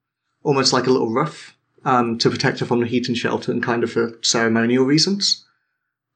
almost 0.50 0.74
like 0.74 0.88
a 0.88 0.90
little 0.90 1.14
ruff, 1.14 1.56
um, 1.86 2.18
to 2.18 2.28
protect 2.32 2.60
her 2.60 2.66
from 2.66 2.80
the 2.80 2.88
heat 2.88 3.08
and 3.08 3.16
shelter 3.16 3.52
and 3.52 3.62
kind 3.62 3.84
of 3.84 3.92
for 3.92 4.18
ceremonial 4.24 4.84
reasons. 4.84 5.46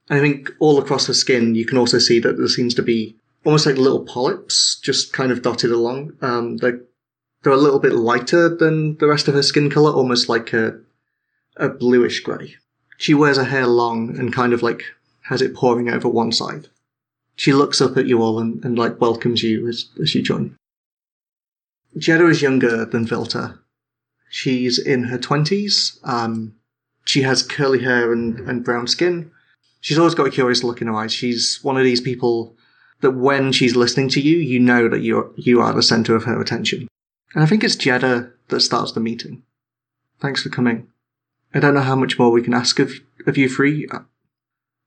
I 0.09 0.19
think 0.19 0.49
all 0.59 0.79
across 0.79 1.05
her 1.05 1.13
skin, 1.13 1.53
you 1.53 1.67
can 1.67 1.77
also 1.77 1.99
see 1.99 2.19
that 2.19 2.37
there 2.37 2.47
seems 2.47 2.73
to 2.73 2.81
be 2.81 3.15
almost 3.45 3.67
like 3.67 3.77
little 3.77 4.03
polyps 4.03 4.79
just 4.79 5.13
kind 5.13 5.31
of 5.31 5.43
dotted 5.43 5.71
along. 5.71 6.13
Um, 6.21 6.57
they're, 6.57 6.81
they're 7.43 7.53
a 7.53 7.57
little 7.57 7.79
bit 7.79 7.93
lighter 7.93 8.49
than 8.49 8.97
the 8.97 9.07
rest 9.07 9.27
of 9.27 9.35
her 9.35 9.43
skin 9.43 9.69
color, 9.69 9.91
almost 9.91 10.29
like 10.29 10.51
a, 10.51 10.79
a 11.57 11.69
bluish 11.69 12.21
grey. 12.21 12.55
She 12.97 13.13
wears 13.13 13.37
her 13.37 13.43
hair 13.43 13.67
long 13.67 14.17
and 14.17 14.33
kind 14.33 14.51
of 14.51 14.63
like 14.63 14.81
has 15.29 15.43
it 15.43 15.53
pouring 15.53 15.89
over 15.89 16.09
one 16.09 16.31
side. 16.31 16.69
She 17.35 17.53
looks 17.53 17.81
up 17.81 17.97
at 17.97 18.07
you 18.07 18.23
all 18.23 18.39
and, 18.39 18.65
and 18.65 18.79
like 18.79 18.99
welcomes 18.99 19.43
you 19.43 19.67
as, 19.67 19.89
as 20.01 20.15
you 20.15 20.23
join. 20.23 20.55
Jeddah 21.97 22.27
is 22.27 22.41
younger 22.41 22.85
than 22.85 23.05
Vilta. 23.05 23.59
She's 24.33 24.79
in 24.79 25.03
her 25.03 25.19
twenties. 25.19 25.99
Um, 26.03 26.55
she 27.05 27.21
has 27.21 27.43
curly 27.43 27.83
hair 27.83 28.11
and, 28.11 28.39
and 28.49 28.63
brown 28.63 28.87
skin. 28.87 29.29
She's 29.79 29.99
always 29.99 30.15
got 30.15 30.25
a 30.25 30.31
curious 30.31 30.63
look 30.63 30.81
in 30.81 30.87
her 30.87 30.95
eyes. 30.95 31.13
She's 31.13 31.59
one 31.61 31.77
of 31.77 31.83
these 31.83 32.01
people 32.01 32.55
that 33.01 33.11
when 33.11 33.51
she's 33.51 33.75
listening 33.75 34.09
to 34.09 34.21
you, 34.21 34.37
you 34.37 34.59
know 34.59 34.89
that 34.89 35.01
you're 35.01 35.29
you 35.35 35.61
are 35.61 35.71
the 35.71 35.83
center 35.83 36.15
of 36.15 36.23
her 36.23 36.41
attention. 36.41 36.87
And 37.35 37.43
I 37.43 37.45
think 37.45 37.63
it's 37.63 37.75
Jeddah 37.75 38.31
that 38.47 38.61
starts 38.61 38.93
the 38.93 38.99
meeting. 38.99 39.43
Thanks 40.19 40.41
for 40.41 40.49
coming. 40.49 40.87
I 41.53 41.59
don't 41.59 41.75
know 41.75 41.81
how 41.81 41.95
much 41.95 42.17
more 42.17 42.31
we 42.31 42.41
can 42.41 42.55
ask 42.55 42.79
of 42.79 42.91
of 43.27 43.37
you 43.37 43.47
three. 43.47 43.87
Uh, 43.91 43.99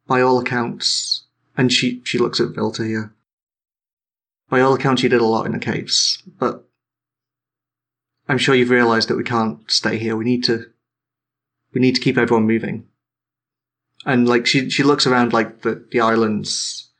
By 0.08 0.22
all 0.22 0.40
accounts, 0.40 1.22
and 1.56 1.72
she 1.72 2.02
she 2.04 2.18
looks 2.18 2.40
at 2.40 2.52
Vilta 2.52 2.84
here. 2.84 3.14
By 4.50 4.60
all 4.60 4.74
accounts, 4.74 5.04
you 5.04 5.08
did 5.08 5.20
a 5.20 5.24
lot 5.24 5.46
in 5.46 5.52
the 5.52 5.60
caves, 5.60 6.20
but 6.40 6.65
I'm 8.28 8.38
sure 8.38 8.54
you've 8.54 8.70
realised 8.70 9.08
that 9.08 9.16
we 9.16 9.24
can't 9.24 9.70
stay 9.70 9.98
here. 9.98 10.16
We 10.16 10.24
need 10.24 10.44
to 10.44 10.66
we 11.72 11.80
need 11.80 11.94
to 11.94 12.00
keep 12.00 12.18
everyone 12.18 12.46
moving. 12.46 12.86
And 14.04 14.28
like 14.28 14.46
she 14.46 14.70
she 14.70 14.82
looks 14.82 15.06
around 15.06 15.32
like 15.32 15.62
the 15.62 15.86
the 15.90 16.00
islands 16.00 16.90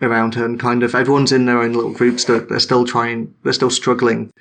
around 0.00 0.34
her 0.36 0.44
and 0.44 0.60
kind 0.60 0.82
of 0.82 0.94
everyone's 0.94 1.32
in 1.32 1.46
their 1.46 1.60
own 1.60 1.72
little 1.72 1.92
groups 1.92 2.24
that 2.24 2.48
they're 2.48 2.60
still 2.60 2.84
trying 2.84 3.34
they're 3.42 3.52
still 3.52 3.70
struggling 3.70 4.32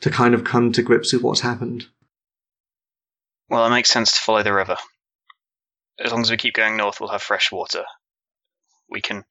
to 0.00 0.10
kind 0.10 0.34
of 0.34 0.44
come 0.44 0.72
to 0.72 0.82
grips 0.82 1.12
with 1.12 1.22
what's 1.22 1.40
happened. 1.40 1.86
Well, 3.50 3.66
it 3.66 3.70
makes 3.70 3.90
sense 3.90 4.12
to 4.12 4.20
follow 4.20 4.42
the 4.42 4.54
river. 4.54 4.76
As 6.02 6.12
long 6.12 6.22
as 6.22 6.30
we 6.30 6.38
keep 6.38 6.54
going 6.54 6.78
north, 6.78 7.00
we'll 7.00 7.10
have 7.10 7.20
fresh 7.20 7.52
water. 7.52 7.84
We 8.88 9.02
can 9.02 9.24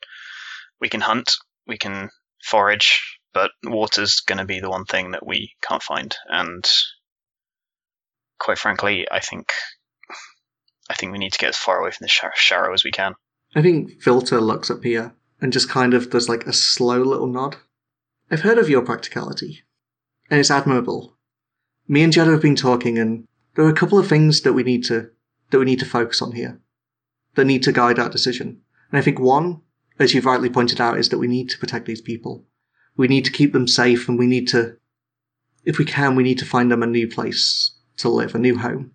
we 0.79 0.89
can 0.89 1.01
hunt, 1.01 1.31
we 1.67 1.77
can 1.77 2.09
forage, 2.43 3.18
but 3.33 3.51
water's 3.63 4.21
going 4.21 4.39
to 4.39 4.45
be 4.45 4.59
the 4.59 4.69
one 4.69 4.85
thing 4.85 5.11
that 5.11 5.25
we 5.25 5.53
can't 5.61 5.83
find. 5.83 6.15
And 6.27 6.65
quite 8.39 8.57
frankly, 8.57 9.07
I 9.11 9.19
think 9.19 9.51
I 10.89 10.95
think 10.95 11.11
we 11.11 11.19
need 11.19 11.33
to 11.33 11.39
get 11.39 11.49
as 11.49 11.57
far 11.57 11.79
away 11.79 11.91
from 11.91 12.05
the 12.05 12.31
Shar- 12.35 12.73
as 12.73 12.83
we 12.83 12.91
can. 12.91 13.13
I 13.55 13.61
think 13.61 14.03
Vilta 14.03 14.39
looks 14.39 14.71
up 14.71 14.83
here 14.83 15.13
and 15.41 15.53
just 15.53 15.69
kind 15.69 15.93
of 15.93 16.09
does 16.09 16.27
like 16.27 16.45
a 16.45 16.53
slow 16.53 17.01
little 17.01 17.27
nod. 17.27 17.57
I've 18.31 18.41
heard 18.41 18.57
of 18.57 18.69
your 18.69 18.81
practicality, 18.81 19.63
and 20.29 20.39
it's 20.39 20.51
admirable. 20.51 21.17
Me 21.87 22.03
and 22.03 22.13
Jeddah 22.13 22.31
have 22.31 22.41
been 22.41 22.55
talking, 22.55 22.97
and 22.97 23.27
there 23.55 23.65
are 23.65 23.69
a 23.69 23.73
couple 23.73 23.97
of 23.97 24.07
things 24.07 24.41
that 24.41 24.53
we 24.53 24.63
need 24.63 24.83
to 24.85 25.09
that 25.49 25.59
we 25.59 25.65
need 25.65 25.79
to 25.79 25.85
focus 25.85 26.21
on 26.21 26.33
here, 26.33 26.59
that 27.35 27.45
need 27.45 27.63
to 27.63 27.71
guide 27.71 27.97
our 27.97 28.09
decision. 28.09 28.61
And 28.91 28.99
I 28.99 29.01
think 29.01 29.19
one, 29.19 29.61
as 29.97 30.13
you've 30.13 30.25
rightly 30.25 30.49
pointed 30.49 30.79
out, 30.79 30.99
is 30.99 31.09
that 31.09 31.17
we 31.17 31.27
need 31.27 31.49
to 31.49 31.57
protect 31.57 31.85
these 31.85 32.01
people. 32.01 32.45
We 32.99 33.07
need 33.07 33.23
to 33.23 33.31
keep 33.31 33.53
them 33.53 33.65
safe, 33.65 34.09
and 34.09 34.19
we 34.19 34.27
need 34.27 34.49
to, 34.49 34.75
if 35.63 35.77
we 35.77 35.85
can, 35.85 36.17
we 36.17 36.23
need 36.23 36.37
to 36.39 36.45
find 36.45 36.69
them 36.69 36.83
a 36.83 36.87
new 36.87 37.07
place 37.07 37.71
to 37.95 38.09
live, 38.09 38.35
a 38.35 38.39
new 38.39 38.57
home. 38.57 38.91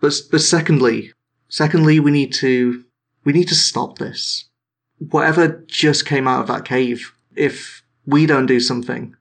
But 0.00 0.14
but 0.30 0.40
secondly, 0.40 1.12
secondly, 1.48 1.98
we 1.98 2.12
need 2.12 2.32
to 2.34 2.84
we 3.24 3.32
need 3.32 3.48
to 3.48 3.56
stop 3.56 3.98
this. 3.98 4.44
Whatever 4.98 5.64
just 5.66 6.06
came 6.06 6.28
out 6.28 6.42
of 6.42 6.46
that 6.46 6.64
cave, 6.64 7.12
if 7.34 7.82
we 8.06 8.24
don't 8.24 8.46
do 8.46 8.60
something, 8.60 9.16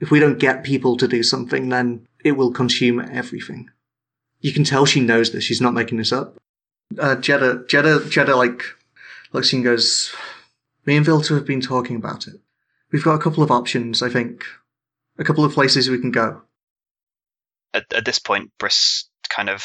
if 0.00 0.10
we 0.10 0.18
don't 0.18 0.38
get 0.38 0.64
people 0.64 0.96
to 0.96 1.06
do 1.06 1.22
something, 1.22 1.68
then 1.68 2.08
it 2.24 2.38
will 2.38 2.52
consume 2.52 3.00
everything. 3.00 3.68
You 4.40 4.54
can 4.54 4.64
tell 4.64 4.86
she 4.86 5.00
knows 5.00 5.32
this. 5.32 5.44
She's 5.44 5.60
not 5.60 5.74
making 5.74 5.98
this 5.98 6.12
up. 6.12 6.38
Uh, 6.98 7.16
Jeddah, 7.16 7.64
Jeddah, 7.68 8.08
Jeddah, 8.08 8.36
like, 8.36 8.62
looks 9.32 9.52
and 9.52 9.62
goes, 9.62 10.14
me 10.86 10.96
and 10.96 11.04
Vilta 11.04 11.34
have 11.34 11.44
been 11.44 11.60
talking 11.60 11.96
about 11.96 12.26
it. 12.28 12.40
We've 12.90 13.04
got 13.04 13.14
a 13.14 13.22
couple 13.22 13.42
of 13.42 13.50
options, 13.50 14.02
I 14.02 14.08
think. 14.08 14.44
A 15.18 15.24
couple 15.24 15.44
of 15.44 15.52
places 15.52 15.90
we 15.90 16.00
can 16.00 16.10
go. 16.10 16.42
At, 17.74 17.92
at 17.92 18.04
this 18.04 18.18
point, 18.18 18.52
Briss 18.58 19.08
kind 19.28 19.50
of 19.50 19.64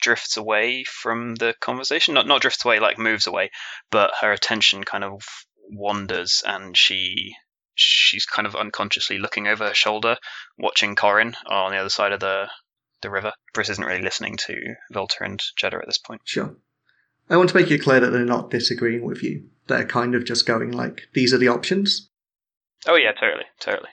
drifts 0.00 0.36
away 0.36 0.84
from 0.84 1.34
the 1.34 1.54
conversation. 1.60 2.14
Not 2.14 2.26
not 2.26 2.42
drifts 2.42 2.64
away, 2.64 2.78
like 2.78 2.98
moves 2.98 3.26
away, 3.26 3.50
but 3.90 4.12
her 4.20 4.32
attention 4.32 4.84
kind 4.84 5.02
of 5.02 5.22
wanders, 5.70 6.42
and 6.46 6.76
she 6.76 7.34
she's 7.74 8.26
kind 8.26 8.46
of 8.46 8.54
unconsciously 8.54 9.18
looking 9.18 9.48
over 9.48 9.68
her 9.68 9.74
shoulder, 9.74 10.16
watching 10.58 10.94
Corin 10.94 11.34
on 11.46 11.72
the 11.72 11.78
other 11.78 11.88
side 11.88 12.12
of 12.12 12.20
the 12.20 12.48
the 13.02 13.10
river. 13.10 13.32
Briss 13.52 13.70
isn't 13.70 13.84
really 13.84 14.02
listening 14.02 14.36
to 14.46 14.54
Vilta 14.92 15.24
and 15.24 15.42
Jeddah 15.56 15.78
at 15.78 15.86
this 15.86 15.98
point. 15.98 16.20
Sure. 16.24 16.54
I 17.30 17.36
want 17.36 17.48
to 17.50 17.56
make 17.56 17.70
it 17.70 17.82
clear 17.82 18.00
that 18.00 18.10
they're 18.10 18.24
not 18.24 18.50
disagreeing 18.50 19.04
with 19.04 19.22
you. 19.22 19.44
They're 19.66 19.86
kind 19.86 20.14
of 20.14 20.24
just 20.24 20.46
going 20.46 20.72
like, 20.72 21.08
these 21.14 21.32
are 21.32 21.38
the 21.38 21.48
options. 21.48 22.10
Oh 22.86 22.96
yeah, 22.96 23.12
totally, 23.12 23.44
totally. 23.60 23.88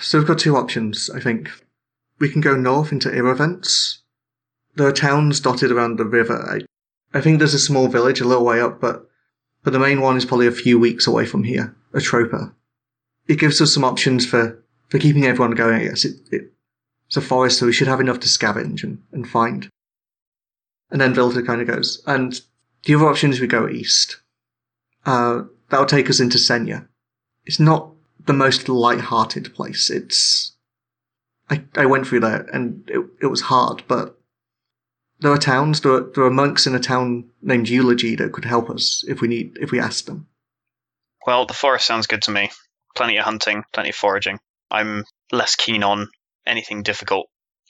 So 0.00 0.18
we've 0.18 0.26
got 0.26 0.38
two 0.38 0.56
options, 0.56 1.10
I 1.10 1.20
think. 1.20 1.50
We 2.18 2.30
can 2.30 2.40
go 2.40 2.56
north 2.56 2.92
into 2.92 3.14
Irrevents. 3.14 4.02
There 4.74 4.86
are 4.86 4.92
towns 4.92 5.38
dotted 5.38 5.70
around 5.70 5.98
the 5.98 6.04
river. 6.04 6.42
I, 6.50 7.16
I 7.16 7.20
think 7.20 7.38
there's 7.38 7.54
a 7.54 7.58
small 7.58 7.88
village 7.88 8.20
a 8.20 8.26
little 8.26 8.44
way 8.44 8.60
up, 8.60 8.80
but, 8.80 9.08
but 9.62 9.72
the 9.72 9.78
main 9.78 10.00
one 10.00 10.16
is 10.16 10.24
probably 10.24 10.46
a 10.46 10.52
few 10.52 10.78
weeks 10.78 11.06
away 11.06 11.26
from 11.26 11.44
here, 11.44 11.76
Atropa. 11.94 12.52
It 13.28 13.38
gives 13.38 13.60
us 13.60 13.72
some 13.72 13.84
options 13.84 14.26
for, 14.26 14.62
for 14.88 14.98
keeping 14.98 15.24
everyone 15.24 15.52
going, 15.52 15.80
I 15.80 15.84
guess. 15.84 16.04
It, 16.04 16.16
it, 16.32 16.52
it's 17.06 17.16
a 17.16 17.20
forest, 17.20 17.58
so 17.58 17.66
we 17.66 17.72
should 17.72 17.88
have 17.88 18.00
enough 18.00 18.20
to 18.20 18.28
scavenge 18.28 18.82
and, 18.82 19.02
and 19.12 19.28
find. 19.28 19.68
And 20.90 21.00
then 21.00 21.14
Vilta 21.14 21.42
kind 21.42 21.60
of 21.60 21.68
goes, 21.68 22.02
and 22.06 22.40
the 22.86 22.94
other 22.94 23.08
option 23.08 23.30
is 23.30 23.40
we 23.40 23.46
go 23.46 23.68
east. 23.68 24.20
Uh, 25.04 25.42
that'll 25.68 25.86
take 25.86 26.08
us 26.08 26.20
into 26.20 26.38
Senya. 26.38 26.88
It's 27.44 27.60
not 27.60 27.90
the 28.24 28.32
most 28.32 28.68
light-hearted 28.68 29.54
place. 29.54 29.90
It's 29.90 30.56
I, 31.50 31.62
I 31.76 31.86
went 31.86 32.06
through 32.06 32.20
there 32.20 32.46
and 32.52 32.88
it, 32.88 33.04
it 33.22 33.26
was 33.26 33.42
hard, 33.42 33.82
but 33.86 34.18
there 35.20 35.32
are 35.32 35.38
towns, 35.38 35.80
there 35.80 35.92
are, 35.92 36.10
there 36.14 36.24
are 36.24 36.30
monks 36.30 36.66
in 36.66 36.74
a 36.74 36.80
town 36.80 37.30
named 37.40 37.68
Eulogy 37.68 38.16
that 38.16 38.32
could 38.32 38.44
help 38.44 38.68
us 38.68 39.04
if 39.06 39.20
we 39.20 39.28
need, 39.28 39.56
if 39.60 39.70
we 39.70 39.80
asked 39.80 40.06
them. 40.06 40.26
Well, 41.26 41.46
the 41.46 41.54
forest 41.54 41.86
sounds 41.86 42.06
good 42.06 42.22
to 42.22 42.30
me. 42.30 42.50
Plenty 42.94 43.16
of 43.16 43.24
hunting, 43.24 43.64
plenty 43.72 43.90
of 43.90 43.96
foraging. 43.96 44.38
I'm 44.70 45.04
less 45.32 45.54
keen 45.54 45.82
on 45.82 46.08
anything 46.46 46.82
difficult. 46.82 47.26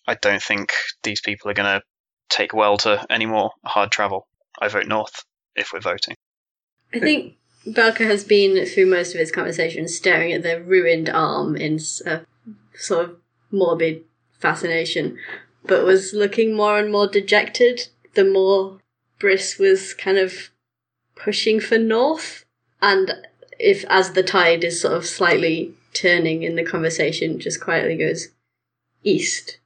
I 0.07 0.15
don't 0.15 0.43
think 0.43 0.73
these 1.03 1.21
people 1.21 1.51
are 1.51 1.55
going 1.55 1.81
to 1.81 1.85
take 2.29 2.53
well 2.53 2.77
to 2.79 3.05
any 3.11 3.27
more 3.27 3.51
hard 3.65 3.91
travel. 3.91 4.27
I 4.61 4.69
vote 4.69 4.87
north 4.87 5.25
if 5.55 5.73
we're 5.73 5.81
voting. 5.81 6.15
I 6.95 7.01
think 7.01 7.37
Belka 7.67 8.07
has 8.07 8.25
been 8.25 8.65
through 8.67 8.87
most 8.87 9.13
of 9.13 9.21
his 9.21 9.33
conversation 9.33 9.89
staring 9.89 10.33
at 10.33 10.43
the 10.43 10.63
ruined 10.63 11.09
arm 11.09 11.57
in 11.57 11.81
a 12.07 12.15
uh, 12.15 12.21
sort 12.75 13.05
of 13.05 13.17
morbid 13.51 14.05
fascination, 14.39 15.19
but 15.65 15.85
was 15.85 16.13
looking 16.13 16.55
more 16.55 16.79
and 16.79 16.93
more 16.93 17.09
dejected 17.09 17.89
the 18.17 18.25
more 18.25 18.81
Briss 19.21 19.59
was 19.59 19.95
kind 19.95 20.19
of 20.19 20.51
pushing 21.15 21.61
for 21.61 21.79
north. 21.79 22.45
And 22.83 23.15
if, 23.59 23.85
as 23.89 24.13
the 24.13 24.23
tide 24.23 24.65
is 24.65 24.81
sort 24.81 24.95
of 24.95 25.07
slightly 25.07 25.75
turning 25.95 26.43
in 26.43 26.57
the 26.57 26.65
conversation, 26.65 27.39
just 27.39 27.61
quietly 27.61 27.97
goes 27.97 28.29
east. 29.05 29.59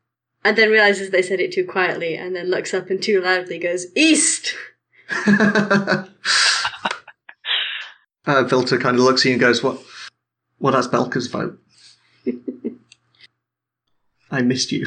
And 0.45 0.57
then 0.57 0.71
realizes 0.71 1.11
they 1.11 1.23
said 1.23 1.41
it 1.41 1.53
too 1.53 1.65
quietly 1.65 2.17
and 2.17 2.35
then 2.37 2.51
looks 2.51 2.73
up 2.75 2.91
and 2.91 3.03
too 3.03 3.21
loudly 3.21 3.59
goes 3.59 3.87
east. 3.97 4.55
uh, 8.27 8.45
Vilta 8.45 8.79
kind 8.79 8.97
of 8.97 9.03
looks 9.03 9.23
at 9.23 9.27
you 9.27 9.33
and 9.33 9.41
goes, 9.41 9.63
"What? 9.63 9.83
Well, 10.59 10.73
that's 10.73 10.89
Belka's 10.89 11.27
vote." 11.27 11.59
I 14.31 14.43
missed 14.43 14.71
you. 14.71 14.87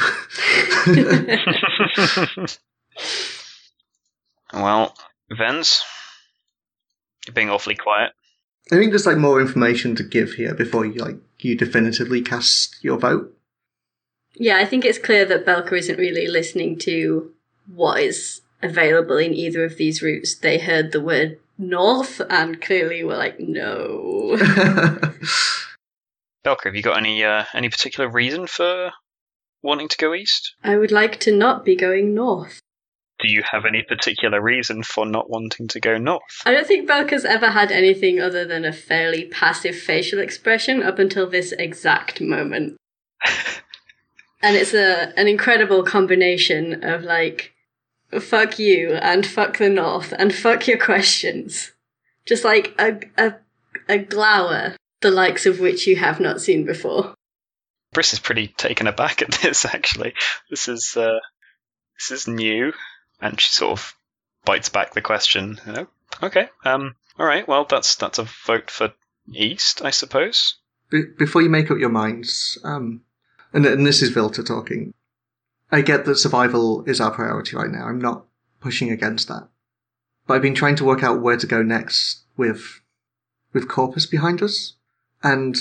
well, 4.54 4.96
Vens, 5.38 5.84
you're 7.26 7.34
being 7.34 7.50
awfully 7.50 7.76
quiet. 7.76 8.14
I 8.72 8.76
think 8.76 8.92
there's 8.92 9.06
like 9.06 9.18
more 9.18 9.42
information 9.42 9.96
to 9.98 10.04
give 10.04 10.34
here 10.34 10.54
before 10.54 10.86
you 10.86 10.94
like 10.94 11.18
you 11.40 11.58
definitively 11.58 12.22
cast 12.22 12.82
your 12.82 12.98
vote. 12.98 13.38
Yeah, 14.36 14.58
I 14.58 14.66
think 14.66 14.86
it's 14.86 14.98
clear 14.98 15.26
that 15.26 15.46
Belka 15.46 15.74
isn't 15.74 16.00
really 16.00 16.28
listening 16.28 16.78
to 16.80 17.32
what 17.68 18.00
is 18.00 18.42
available 18.64 19.18
in 19.18 19.34
either 19.34 19.64
of 19.64 19.78
these 19.78 20.02
routes. 20.02 20.36
They 20.36 20.58
heard 20.58 20.92
the 20.92 21.02
word 21.02 21.40
north 21.58 22.22
and 22.30 22.62
clearly 22.62 23.04
were 23.04 23.18
like, 23.18 23.40
no. 23.40 24.38
Belka, 26.46 26.66
have 26.66 26.76
you 26.76 26.82
got 26.82 26.98
any 26.98 27.24
uh, 27.24 27.46
any 27.54 27.70
particular 27.70 28.10
reason 28.10 28.48
for 28.48 28.92
wanting 29.62 29.88
to 29.88 29.98
go 29.98 30.14
east? 30.14 30.56
I 30.64 30.78
would 30.78 30.92
like 30.92 31.20
to 31.22 31.36
not 31.36 31.64
be 31.64 31.76
going 31.76 32.14
north. 32.14 32.60
Do 33.20 33.30
you 33.30 33.44
have 33.50 33.66
any 33.66 33.84
particular 33.84 34.42
reason 34.42 34.84
for 34.84 35.06
not 35.06 35.30
wanting 35.30 35.70
to 35.70 35.80
go 35.80 35.98
north? 35.98 36.42
I 36.46 36.52
don't 36.52 36.68
think 36.68 36.90
Belka's 36.90 37.24
ever 37.24 37.52
had 37.52 37.72
anything 37.72 38.20
other 38.20 38.44
than 38.44 38.66
a 38.66 38.74
fairly 38.74 39.26
passive 39.26 39.78
facial 39.78 40.20
expression 40.20 40.84
up 40.84 41.00
until 41.00 41.30
this 41.30 41.54
exact 41.54 42.20
moment. 42.20 42.76
and 44.42 44.58
it's 44.58 44.74
a 44.74 45.18
an 45.18 45.28
incredible 45.28 45.84
combination 45.84 46.84
of 46.84 47.04
like 47.04 47.53
fuck 48.20 48.60
you 48.60 48.94
and 48.94 49.26
fuck 49.26 49.58
the 49.58 49.70
north 49.70 50.14
and 50.18 50.34
fuck 50.34 50.68
your 50.68 50.78
questions. 50.78 51.72
Just 52.26 52.44
like 52.44 52.74
a 52.80 53.00
a 53.18 53.36
a 53.90 53.98
glower, 53.98 54.76
the 55.02 55.12
likes 55.12 55.46
of 55.46 55.60
which 55.60 55.88
you 55.88 55.96
have 55.98 56.20
not 56.20 56.42
seen 56.42 56.66
before. 56.66 57.14
Briss 57.94 58.14
is 58.14 58.20
pretty 58.20 58.48
taken 58.48 58.88
aback 58.88 59.22
at 59.22 59.32
this. 59.42 59.66
Actually, 59.66 60.14
this 60.50 60.68
is 60.68 60.96
uh, 60.98 61.20
this 62.00 62.12
is 62.12 62.28
new, 62.28 62.74
and 63.22 63.40
she 63.40 63.52
sort 63.52 63.80
of 63.80 63.94
bites 64.46 64.70
back 64.70 64.94
the 64.94 65.02
question. 65.02 65.60
You 65.66 65.72
know, 65.74 65.88
okay, 66.22 66.50
um, 66.66 66.96
all 67.20 67.26
right. 67.26 67.48
Well, 67.48 67.66
that's 67.66 67.96
that's 67.96 68.20
a 68.20 68.28
vote 68.46 68.72
for 68.72 68.94
east, 69.32 69.84
I 69.84 69.92
suppose. 69.92 70.56
Be- 70.90 71.06
before 71.18 71.42
you 71.42 71.50
make 71.50 71.72
up 71.72 71.78
your 71.78 71.90
minds, 71.90 72.58
um, 72.64 73.02
and, 73.54 73.66
and 73.66 73.86
this 73.86 74.02
is 74.02 74.10
Vilta 74.10 74.44
talking, 74.44 74.94
I 75.74 75.82
get 75.82 76.06
that 76.06 76.18
survival 76.18 76.84
is 76.86 77.02
our 77.02 77.10
priority 77.12 77.56
right 77.56 77.70
now. 77.72 77.86
I'm 77.88 78.00
not 78.00 78.26
pushing 78.60 78.92
against 78.92 79.28
that. 79.28 79.50
But 80.28 80.36
I've 80.36 80.42
been 80.42 80.54
trying 80.56 80.76
to 80.78 80.86
work 80.86 81.04
out 81.04 81.22
where 81.22 81.36
to 81.36 81.48
go 81.48 81.64
next 81.64 82.24
with, 82.38 82.82
with 83.54 83.68
Corpus 83.68 84.06
behind 84.06 84.44
us. 84.44 84.76
And 85.24 85.56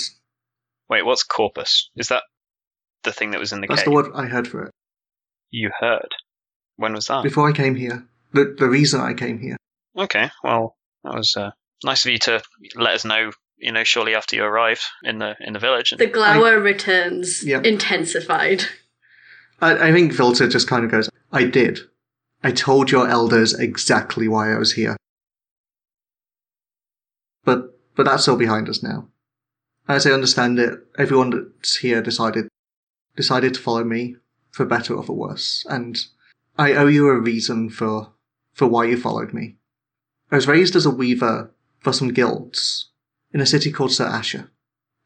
Wait, 0.90 1.06
what's 1.06 1.22
corpus? 1.22 1.88
Is 1.96 2.08
that 2.08 2.24
the 3.04 3.12
thing 3.12 3.30
that 3.30 3.40
was 3.40 3.52
in 3.52 3.62
the 3.62 3.66
that's 3.66 3.80
cave? 3.80 3.86
the 3.86 3.90
word 3.92 4.10
I 4.14 4.26
heard 4.26 4.46
for 4.46 4.64
it. 4.64 4.72
You 5.50 5.70
heard. 5.80 6.08
When 6.76 6.92
was 6.92 7.06
that? 7.06 7.22
Before 7.22 7.48
I 7.48 7.52
came 7.52 7.74
here. 7.74 8.06
The, 8.34 8.54
the 8.58 8.68
reason 8.68 9.00
I 9.00 9.14
came 9.14 9.38
here. 9.38 9.56
Okay, 9.96 10.28
well, 10.44 10.76
that 11.04 11.14
was 11.14 11.34
uh, 11.36 11.50
nice 11.84 12.04
of 12.04 12.12
you 12.12 12.18
to 12.18 12.42
let 12.76 12.94
us 12.94 13.04
know. 13.04 13.30
You 13.56 13.72
know, 13.72 13.84
shortly 13.84 14.14
after 14.14 14.36
you 14.36 14.42
arrived 14.44 14.82
in 15.04 15.18
the 15.18 15.36
in 15.40 15.52
the 15.52 15.58
village. 15.58 15.94
The 15.96 16.06
glower 16.06 16.58
returns 16.58 17.44
Yep. 17.46 17.64
intensified. 17.64 18.64
I, 19.62 19.88
I 19.88 19.92
think 19.92 20.12
Vilta 20.12 20.48
just 20.48 20.68
kind 20.68 20.84
of 20.84 20.90
goes, 20.90 21.08
I 21.30 21.44
did. 21.44 21.78
I 22.42 22.50
told 22.50 22.90
your 22.90 23.08
elders 23.08 23.54
exactly 23.54 24.28
why 24.28 24.52
I 24.52 24.58
was 24.58 24.72
here. 24.72 24.96
But, 27.44 27.78
but 27.94 28.04
that's 28.04 28.26
all 28.28 28.36
behind 28.36 28.68
us 28.68 28.82
now. 28.82 29.08
As 29.88 30.06
I 30.06 30.10
understand 30.10 30.58
it, 30.58 30.80
everyone 30.98 31.30
that's 31.30 31.76
here 31.76 32.02
decided, 32.02 32.48
decided 33.16 33.54
to 33.54 33.60
follow 33.60 33.84
me, 33.84 34.16
for 34.50 34.66
better 34.66 34.94
or 34.94 35.02
for 35.02 35.16
worse, 35.16 35.64
and 35.70 36.04
I 36.58 36.74
owe 36.74 36.86
you 36.86 37.08
a 37.08 37.18
reason 37.18 37.70
for, 37.70 38.12
for 38.52 38.66
why 38.66 38.84
you 38.84 38.96
followed 38.96 39.32
me. 39.32 39.56
I 40.30 40.36
was 40.36 40.46
raised 40.46 40.76
as 40.76 40.84
a 40.84 40.90
weaver 40.90 41.50
for 41.80 41.92
some 41.92 42.12
guilds 42.12 42.90
in 43.32 43.40
a 43.40 43.46
city 43.46 43.72
called 43.72 43.92
Sir 43.92 44.06
Asher, 44.06 44.50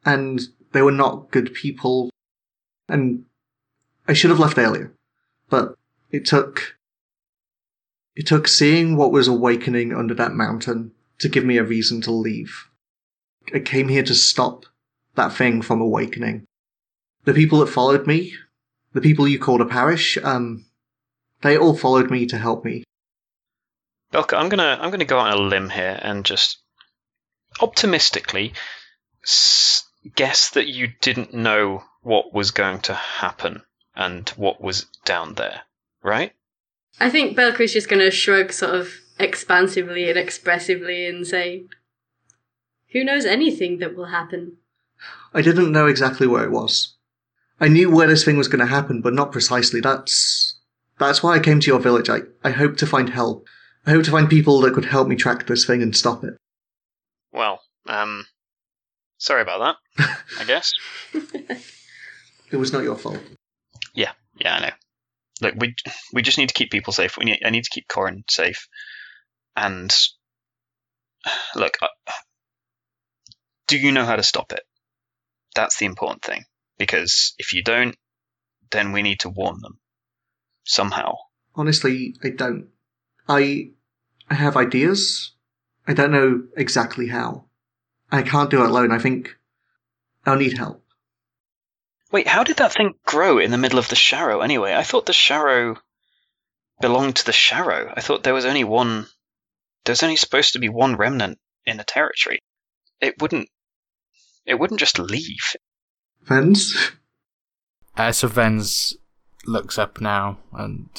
and 0.05 0.41
they 0.73 0.81
were 0.81 0.91
not 0.91 1.31
good 1.31 1.53
people, 1.53 2.09
and 2.89 3.23
I 4.07 4.13
should 4.13 4.29
have 4.29 4.39
left 4.39 4.57
earlier, 4.57 4.93
but 5.49 5.75
it 6.11 6.25
took 6.25 6.77
it 8.15 8.25
took 8.25 8.47
seeing 8.47 8.95
what 8.95 9.11
was 9.11 9.27
awakening 9.27 9.93
under 9.93 10.13
that 10.15 10.33
mountain 10.33 10.91
to 11.19 11.29
give 11.29 11.45
me 11.45 11.57
a 11.57 11.63
reason 11.63 12.01
to 12.01 12.11
leave. 12.11 12.69
I 13.53 13.59
came 13.59 13.89
here 13.89 14.03
to 14.03 14.15
stop 14.15 14.65
that 15.15 15.33
thing 15.33 15.61
from 15.61 15.81
awakening. 15.81 16.45
The 17.25 17.33
people 17.33 17.59
that 17.59 17.67
followed 17.67 18.07
me, 18.07 18.33
the 18.93 19.01
people 19.01 19.27
you 19.27 19.39
called 19.39 19.61
a 19.61 19.65
parish, 19.65 20.17
um, 20.23 20.65
they 21.41 21.57
all 21.57 21.75
followed 21.75 22.09
me 22.09 22.25
to 22.27 22.37
help 22.37 22.63
me. 22.65 22.83
Belka, 24.13 24.37
I'm 24.37 24.49
gonna 24.49 24.77
I'm 24.79 24.89
gonna 24.89 25.05
go 25.05 25.19
on 25.19 25.33
a 25.33 25.37
limb 25.37 25.69
here 25.69 25.99
and 26.01 26.25
just 26.25 26.59
optimistically 27.59 28.53
s- 29.23 29.83
guess 30.15 30.51
that 30.51 30.67
you 30.67 30.87
didn't 31.01 31.33
know 31.33 31.83
what 32.01 32.33
was 32.33 32.51
going 32.51 32.79
to 32.81 32.93
happen 32.93 33.61
and 33.97 34.29
what 34.29 34.61
was 34.61 34.85
down 35.03 35.33
there, 35.33 35.61
right? 36.03 36.31
I 36.99 37.09
think 37.09 37.35
Belka's 37.35 37.73
just 37.73 37.89
going 37.89 37.99
to 37.99 38.11
shrug 38.11 38.53
sort 38.53 38.75
of 38.75 38.93
expansively 39.19 40.09
and 40.09 40.17
expressively 40.17 41.07
and 41.07 41.25
say, 41.25 41.65
Who 42.93 43.03
knows 43.03 43.25
anything 43.25 43.79
that 43.79 43.95
will 43.95 44.05
happen? 44.05 44.57
I 45.33 45.41
didn't 45.41 45.71
know 45.71 45.87
exactly 45.87 46.27
where 46.27 46.45
it 46.45 46.51
was. 46.51 46.95
I 47.59 47.67
knew 47.67 47.89
where 47.89 48.07
this 48.07 48.23
thing 48.23 48.37
was 48.37 48.47
going 48.47 48.59
to 48.59 48.67
happen, 48.67 49.01
but 49.01 49.13
not 49.13 49.31
precisely. 49.31 49.81
That's 49.81 50.59
that's 50.99 51.21
why 51.21 51.35
I 51.35 51.39
came 51.39 51.59
to 51.59 51.67
your 51.67 51.79
village. 51.79 52.09
I, 52.09 52.21
I 52.43 52.51
hope 52.51 52.77
to 52.77 52.87
find 52.87 53.09
help. 53.09 53.47
I 53.85 53.91
hope 53.91 54.03
to 54.03 54.11
find 54.11 54.29
people 54.29 54.61
that 54.61 54.73
could 54.73 54.85
help 54.85 55.07
me 55.07 55.15
track 55.15 55.47
this 55.47 55.65
thing 55.65 55.81
and 55.81 55.95
stop 55.95 56.23
it. 56.23 56.35
Well, 57.31 57.61
um, 57.87 58.25
sorry 59.17 59.41
about 59.41 59.77
that. 59.97 60.07
I 60.39 60.43
guess. 60.43 60.71
It 62.49 62.55
was 62.55 62.71
not 62.71 62.83
your 62.83 62.95
fault. 62.95 63.19
Yeah, 64.39 64.55
I 64.55 64.59
know. 64.59 64.71
Look, 65.41 65.55
we 65.57 65.75
we 66.13 66.21
just 66.21 66.37
need 66.37 66.49
to 66.49 66.53
keep 66.53 66.71
people 66.71 66.93
safe. 66.93 67.17
We 67.17 67.25
need 67.25 67.41
I 67.45 67.49
need 67.49 67.63
to 67.63 67.69
keep 67.69 67.87
Corin 67.87 68.23
safe, 68.29 68.67
and 69.55 69.93
look, 71.55 71.77
do 73.67 73.77
you 73.77 73.91
know 73.91 74.05
how 74.05 74.15
to 74.15 74.23
stop 74.23 74.51
it? 74.51 74.63
That's 75.55 75.77
the 75.77 75.85
important 75.85 76.23
thing. 76.23 76.45
Because 76.77 77.33
if 77.37 77.53
you 77.53 77.63
don't, 77.63 77.95
then 78.71 78.91
we 78.91 79.01
need 79.01 79.21
to 79.21 79.29
warn 79.29 79.59
them 79.61 79.79
somehow. 80.63 81.15
Honestly, 81.55 82.15
I 82.23 82.29
don't. 82.29 82.67
I 83.27 83.71
I 84.29 84.35
have 84.35 84.57
ideas. 84.57 85.31
I 85.87 85.93
don't 85.93 86.11
know 86.11 86.43
exactly 86.55 87.07
how. 87.07 87.45
I 88.11 88.21
can't 88.21 88.49
do 88.49 88.63
it 88.63 88.69
alone. 88.69 88.91
I 88.91 88.99
think 88.99 89.35
I'll 90.25 90.37
need 90.37 90.57
help. 90.57 90.83
Wait, 92.11 92.27
how 92.27 92.43
did 92.43 92.57
that 92.57 92.73
thing 92.73 92.93
grow 93.05 93.37
in 93.37 93.51
the 93.51 93.57
middle 93.57 93.79
of 93.79 93.89
the 93.89 93.95
Sharrow 93.95 94.43
anyway? 94.43 94.73
I 94.73 94.83
thought 94.83 95.05
the 95.05 95.13
Sharrow 95.13 95.77
belonged 96.79 97.17
to 97.17 97.25
the 97.25 97.31
Sharrow. 97.31 97.93
I 97.95 98.01
thought 98.01 98.23
there 98.23 98.33
was 98.33 98.45
only 98.45 98.63
one. 98.63 99.07
There's 99.83 100.03
only 100.03 100.15
supposed 100.15 100.53
to 100.53 100.59
be 100.59 100.69
one 100.69 100.95
remnant 100.95 101.39
in 101.65 101.77
the 101.77 101.83
territory. 101.83 102.39
It 103.01 103.21
wouldn't. 103.21 103.49
It 104.45 104.55
wouldn't 104.55 104.79
just 104.79 104.99
leave. 104.99 105.55
Vens? 106.23 106.91
Uh, 107.97 108.11
so 108.11 108.27
Vens 108.27 108.95
looks 109.45 109.77
up 109.77 109.99
now, 109.99 110.37
and 110.53 110.89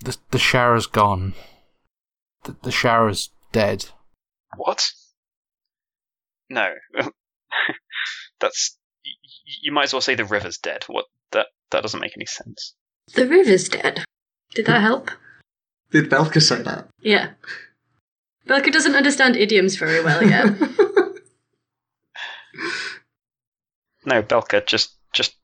the 0.00 0.16
the 0.30 0.38
Sharrow's 0.38 0.86
gone. 0.86 1.34
The, 2.44 2.56
the 2.62 2.70
Sharrow's 2.70 3.30
dead. 3.52 3.86
What? 4.56 4.90
No, 6.48 6.74
that's. 8.40 8.76
Y- 9.50 9.54
y- 9.54 9.58
You 9.62 9.72
might 9.72 9.84
as 9.84 9.92
well 9.92 10.00
say 10.00 10.14
the 10.14 10.24
river's 10.24 10.58
dead. 10.58 10.84
What? 10.86 11.06
That 11.32 11.46
that 11.70 11.82
doesn't 11.82 12.00
make 12.00 12.16
any 12.16 12.26
sense. 12.26 12.74
The 13.14 13.26
river's 13.26 13.68
dead. 13.68 14.04
Did 14.54 14.66
that 14.66 14.80
help? 14.80 15.10
Did 15.90 16.08
Belka 16.10 16.40
say 16.42 16.62
that? 16.62 16.88
Yeah. 17.00 17.30
Belka 18.48 18.72
doesn't 18.72 18.94
understand 18.96 19.36
idioms 19.36 19.76
very 19.76 20.02
well 20.02 20.22
yet. 20.24 20.46
No, 24.04 24.22
Belka, 24.22 24.66
just 24.66 24.94
just. 25.12 25.34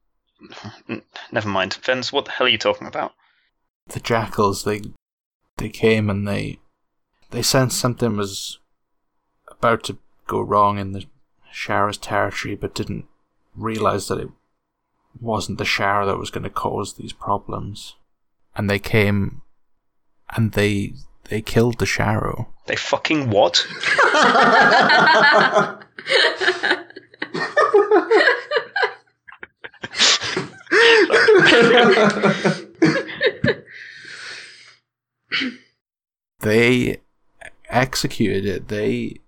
n- 0.88 1.02
Never 1.30 1.48
mind. 1.48 1.74
Vens, 1.82 2.12
what 2.12 2.24
the 2.24 2.30
hell 2.30 2.46
are 2.46 2.50
you 2.50 2.58
talking 2.58 2.86
about? 2.86 3.12
The 3.88 4.00
jackals 4.00 4.64
they 4.64 4.80
they 5.58 5.68
came 5.68 6.08
and 6.10 6.26
they 6.26 6.58
they 7.30 7.42
sensed 7.42 7.78
something 7.78 8.16
was 8.16 8.58
about 9.50 9.84
to 9.84 9.98
go 10.26 10.40
wrong 10.40 10.78
in 10.78 10.92
the 10.92 11.04
Sharrow's 11.54 11.98
territory, 11.98 12.54
but 12.54 12.74
didn't 12.74 13.06
realize 13.56 14.08
that 14.08 14.18
it 14.18 14.28
wasn't 15.20 15.58
the 15.58 15.64
Sharrow 15.64 16.06
that 16.06 16.18
was 16.18 16.30
going 16.30 16.44
to 16.44 16.50
cause 16.50 16.94
these 16.94 17.12
problems. 17.12 17.96
And 18.54 18.70
they 18.70 18.78
came 18.78 19.42
and 20.34 20.52
they 20.52 20.94
they 21.28 21.42
killed 21.42 21.78
the 21.78 21.84
Sharrow. 21.84 22.46
They 22.66 22.76
fucking 22.76 23.30
what? 23.30 23.66
They 36.46 37.00
executed 37.68 38.46
it. 38.46 38.68
They 38.68 39.20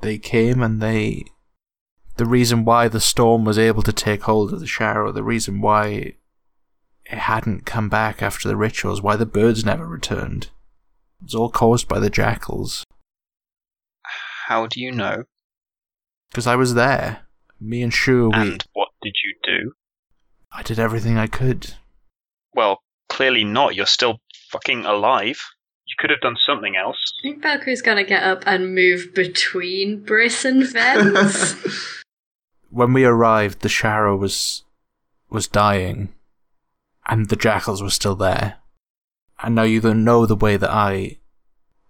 they 0.00 0.18
came 0.18 0.62
and 0.62 0.80
they 0.80 1.24
the 2.16 2.26
reason 2.26 2.64
why 2.64 2.88
the 2.88 3.00
storm 3.00 3.44
was 3.44 3.58
able 3.58 3.82
to 3.82 3.92
take 3.92 4.22
hold 4.22 4.52
of 4.52 4.60
the 4.60 4.66
Sharrow, 4.66 5.12
the 5.12 5.24
reason 5.24 5.60
why 5.60 6.14
it 7.04 7.18
hadn't 7.18 7.66
come 7.66 7.88
back 7.88 8.22
after 8.22 8.48
the 8.48 8.56
rituals, 8.56 9.02
why 9.02 9.16
the 9.16 9.26
birds 9.26 9.64
never 9.64 9.86
returned. 9.86 10.44
It 11.20 11.24
was 11.24 11.34
all 11.34 11.50
caused 11.50 11.88
by 11.88 11.98
the 11.98 12.10
jackals. 12.10 12.84
How 14.46 14.66
do 14.66 14.80
you 14.80 14.92
know? 14.92 15.24
Because 16.30 16.46
I 16.46 16.56
was 16.56 16.74
there. 16.74 17.22
Me 17.60 17.82
and 17.82 17.92
Shu, 17.92 18.30
we 18.30 18.36
And 18.36 18.64
what 18.74 18.88
did 19.02 19.14
you 19.24 19.34
do? 19.42 19.72
I 20.52 20.62
did 20.62 20.78
everything 20.78 21.16
I 21.16 21.26
could. 21.26 21.74
Well, 22.54 22.82
clearly 23.08 23.44
not. 23.44 23.74
You're 23.74 23.86
still 23.86 24.20
fucking 24.50 24.84
alive. 24.84 25.40
You 25.86 25.94
could 25.98 26.10
have 26.10 26.20
done 26.20 26.36
something 26.46 26.76
else. 26.76 26.96
I 27.20 27.28
think 27.28 27.42
Valkyrie's 27.42 27.82
gonna 27.82 28.04
get 28.04 28.22
up 28.22 28.44
and 28.46 28.74
move 28.74 29.14
between 29.14 30.04
Briss 30.04 30.44
and 30.44 30.66
Vens. 30.66 31.56
When 32.74 32.92
we 32.92 33.04
arrived, 33.04 33.60
the 33.60 33.68
Sharrow 33.68 34.18
was 34.18 34.64
was 35.30 35.46
dying, 35.46 36.12
and 37.06 37.28
the 37.28 37.36
jackals 37.36 37.80
were 37.80 37.88
still 37.88 38.16
there. 38.16 38.56
And 39.40 39.54
now 39.54 39.62
you 39.62 39.80
don't 39.80 40.02
know 40.02 40.26
the 40.26 40.34
way 40.34 40.56
that 40.56 40.70
I 40.72 41.18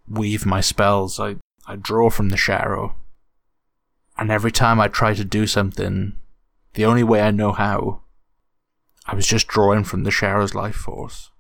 weave 0.07 0.45
my 0.45 0.61
spells. 0.61 1.19
I 1.19 1.37
I 1.67 1.77
draw 1.77 2.11
from 2.11 2.29
the 2.29 2.37
Sharrow, 2.37 2.97
and 4.19 4.31
every 4.31 4.53
time 4.53 4.79
I 4.79 4.89
try 4.89 5.15
to 5.15 5.25
do 5.25 5.47
something, 5.47 6.17
the 6.75 6.85
only 6.85 7.03
way 7.03 7.23
I 7.23 7.31
know 7.31 7.53
how, 7.53 8.03
I 9.07 9.15
was 9.15 9.27
just 9.27 9.49
drawing 9.49 9.85
from 9.85 10.05
the 10.05 10.11
Sharrow's 10.11 10.55
life 10.55 10.77
force. 10.77 11.31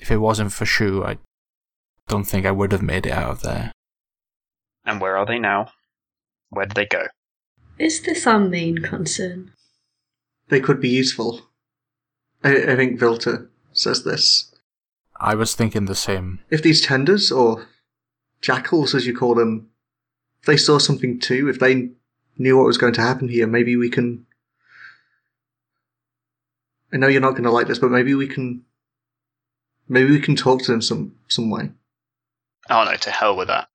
If 0.00 0.10
it 0.10 0.16
wasn't 0.16 0.52
for 0.52 0.66
Shu, 0.66 1.04
I 1.04 1.18
don't 2.08 2.24
think 2.24 2.44
I 2.44 2.50
would 2.50 2.72
have 2.72 2.82
made 2.82 3.06
it 3.06 3.12
out 3.12 3.30
of 3.30 3.42
there. 3.42 3.70
And 4.84 5.00
where 5.00 5.16
are 5.16 5.26
they 5.26 5.38
now? 5.38 5.70
Where 6.50 6.66
did 6.66 6.74
they 6.74 6.86
go? 6.86 7.06
Is 7.78 8.02
this 8.02 8.26
our 8.26 8.38
main 8.38 8.78
concern? 8.78 9.54
they 10.48 10.60
could 10.60 10.80
be 10.80 10.88
useful. 10.88 11.40
I, 12.42 12.72
I 12.72 12.76
think 12.76 12.98
Vilta 12.98 13.46
says 13.72 14.04
this. 14.04 14.54
I 15.20 15.34
was 15.34 15.54
thinking 15.54 15.86
the 15.86 15.94
same. 15.94 16.40
If 16.50 16.62
these 16.62 16.80
tenders, 16.80 17.32
or 17.32 17.66
jackals 18.40 18.94
as 18.94 19.06
you 19.06 19.16
call 19.16 19.34
them, 19.34 19.70
if 20.40 20.46
they 20.46 20.56
saw 20.56 20.78
something 20.78 21.18
too, 21.18 21.48
if 21.48 21.58
they 21.58 21.90
knew 22.36 22.58
what 22.58 22.66
was 22.66 22.78
going 22.78 22.92
to 22.94 23.00
happen 23.00 23.28
here, 23.28 23.46
maybe 23.46 23.76
we 23.76 23.88
can. 23.88 24.26
I 26.92 26.96
know 26.98 27.08
you're 27.08 27.20
not 27.20 27.32
going 27.32 27.44
to 27.44 27.50
like 27.50 27.66
this, 27.66 27.78
but 27.78 27.90
maybe 27.90 28.14
we 28.14 28.28
can. 28.28 28.64
Maybe 29.88 30.10
we 30.10 30.20
can 30.20 30.36
talk 30.36 30.62
to 30.62 30.72
them 30.72 30.82
some 30.82 31.16
some 31.28 31.50
way. 31.50 31.70
Oh 32.70 32.84
no, 32.84 32.96
to 32.96 33.10
hell 33.10 33.36
with 33.36 33.48
that. 33.48 33.68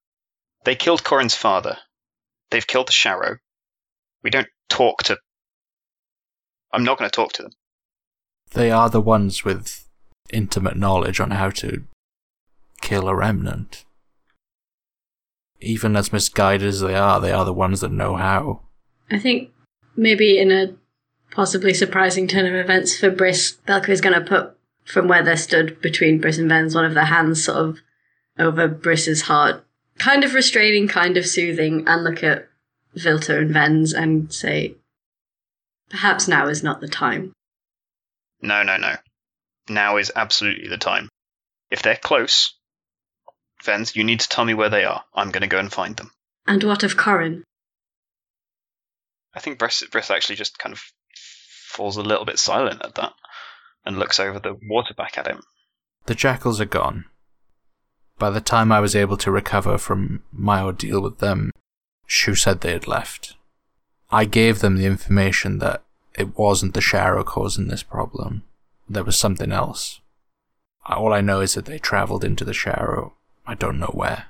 They 0.65 0.75
killed 0.75 1.03
Corin's 1.03 1.35
father. 1.35 1.77
They've 2.49 2.65
killed 2.65 2.88
the 2.88 2.93
Sharrow. 2.93 3.39
We 4.23 4.29
don't 4.29 4.47
talk 4.69 5.03
to. 5.03 5.17
I'm 6.71 6.84
not 6.84 6.97
going 6.97 7.10
to 7.10 7.15
talk 7.15 7.34
to 7.34 7.43
them. 7.43 7.51
They 8.51 8.71
are 8.71 8.89
the 8.89 9.01
ones 9.01 9.43
with 9.43 9.88
intimate 10.32 10.77
knowledge 10.77 11.19
on 11.19 11.32
how 11.32 11.49
to 11.51 11.84
kill 12.82 13.08
a 13.08 13.15
remnant. 13.15 13.86
Even 15.62 15.95
as 15.95 16.13
misguided 16.13 16.67
as 16.67 16.79
they 16.79 16.95
are, 16.95 17.19
they 17.19 17.32
are 17.32 17.45
the 17.45 17.53
ones 17.53 17.82
that 17.82 17.91
know 17.91 18.15
how. 18.15 18.62
I 19.12 19.19
think 19.19 19.51
maybe 19.95 20.39
in 20.39 20.51
a 20.51 20.75
possibly 21.32 21.73
surprising 21.73 22.27
turn 22.27 22.45
of 22.45 22.53
events 22.53 22.97
for 22.97 23.10
Briss, 23.10 23.58
is 23.67 24.01
gonna 24.01 24.21
put 24.21 24.55
from 24.86 25.08
where 25.08 25.23
they 25.23 25.36
stood 25.36 25.79
between 25.82 26.19
Briss 26.19 26.38
and 26.38 26.49
Vens 26.49 26.73
one 26.73 26.86
of 26.86 26.93
their 26.93 27.05
hands 27.05 27.43
sort 27.43 27.58
of 27.58 27.79
over 28.38 28.67
Briss's 28.67 29.23
heart, 29.23 29.63
kind 29.97 30.23
of 30.23 30.34
restraining, 30.34 30.88
kind 30.88 31.17
of 31.17 31.27
soothing, 31.27 31.84
and 31.88 32.03
look 32.03 32.23
at 32.23 32.48
Vilta 32.95 33.38
and 33.38 33.52
Vens 33.52 33.93
and 33.93 34.34
say, 34.34 34.75
Perhaps 35.89 36.28
now 36.28 36.47
is 36.47 36.63
not 36.63 36.82
the 36.82 36.88
time. 36.88 37.34
No, 38.41 38.63
no, 38.63 38.78
no. 38.78 38.95
Now 39.67 39.97
is 39.97 40.12
absolutely 40.15 40.67
the 40.67 40.78
time. 40.78 41.10
If 41.71 41.82
they're 41.82 41.95
close, 41.95 42.56
Vens, 43.63 43.95
you 43.95 44.04
need 44.04 44.21
to 44.21 44.30
tell 44.30 44.45
me 44.45 44.54
where 44.54 44.69
they 44.69 44.86
are. 44.86 45.04
I'm 45.13 45.32
going 45.32 45.41
to 45.41 45.47
go 45.47 45.60
and 45.60 45.71
find 45.71 45.95
them. 45.95 46.12
And 46.47 46.63
what 46.63 46.84
of 46.84 46.97
Corin? 46.97 47.43
I 49.34 49.39
think 49.39 49.60
Briss, 49.60 49.84
Briss 49.91 50.10
actually 50.10 50.38
just 50.38 50.58
kind 50.58 50.73
of 50.73 50.82
falls 51.69 51.97
a 51.97 52.02
little 52.02 52.25
bit 52.25 52.39
silent 52.39 52.84
at 52.84 52.95
that 52.95 53.13
and 53.86 53.99
looks 53.99 54.19
over 54.19 54.39
the 54.39 54.58
water 54.63 54.93
back 54.93 55.17
at 55.17 55.28
him. 55.28 55.41
The 56.06 56.15
jackals 56.15 56.60
are 56.60 56.65
gone. 56.65 57.06
By 58.17 58.30
the 58.32 58.41
time 58.41 58.71
I 58.71 58.80
was 58.80 58.95
able 58.95 59.17
to 59.17 59.32
recover 59.32 59.78
from 59.78 60.23
my 60.32 60.62
ordeal 60.62 61.02
with 61.02 61.19
them, 61.19 61.52
Shu 62.09 62.33
said 62.33 62.61
they 62.61 62.71
had 62.71 62.87
left. 62.87 63.35
I 64.11 64.25
gave 64.25 64.59
them 64.59 64.77
the 64.77 64.87
information 64.87 65.59
that 65.59 65.83
it 66.17 66.35
wasn't 66.35 66.73
the 66.73 66.79
Sharrow 66.79 67.23
causing 67.23 67.67
this 67.67 67.83
problem. 67.83 68.41
There 68.89 69.03
was 69.03 69.15
something 69.15 69.51
else. 69.51 70.01
All 70.87 71.13
I 71.13 71.21
know 71.21 71.39
is 71.41 71.53
that 71.53 71.65
they 71.65 71.77
travelled 71.77 72.23
into 72.23 72.43
the 72.43 72.51
Sharrow. 72.51 73.11
I 73.45 73.53
don't 73.53 73.77
know 73.77 73.93
where. 73.93 74.25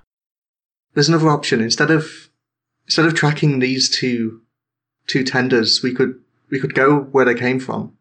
There's 0.94 1.08
another 1.08 1.30
option. 1.30 1.62
Instead 1.62 1.90
of 1.90 2.30
instead 2.86 3.06
of 3.06 3.16
tracking 3.16 3.60
these 3.60 3.90
two 3.90 4.42
two 5.08 5.24
tenders, 5.24 5.82
we 5.82 5.94
could 5.94 6.20
we 6.50 6.60
could 6.60 6.76
go 6.76 7.00
where 7.00 7.24
they 7.24 7.34
came 7.34 7.62
from. 7.62 7.98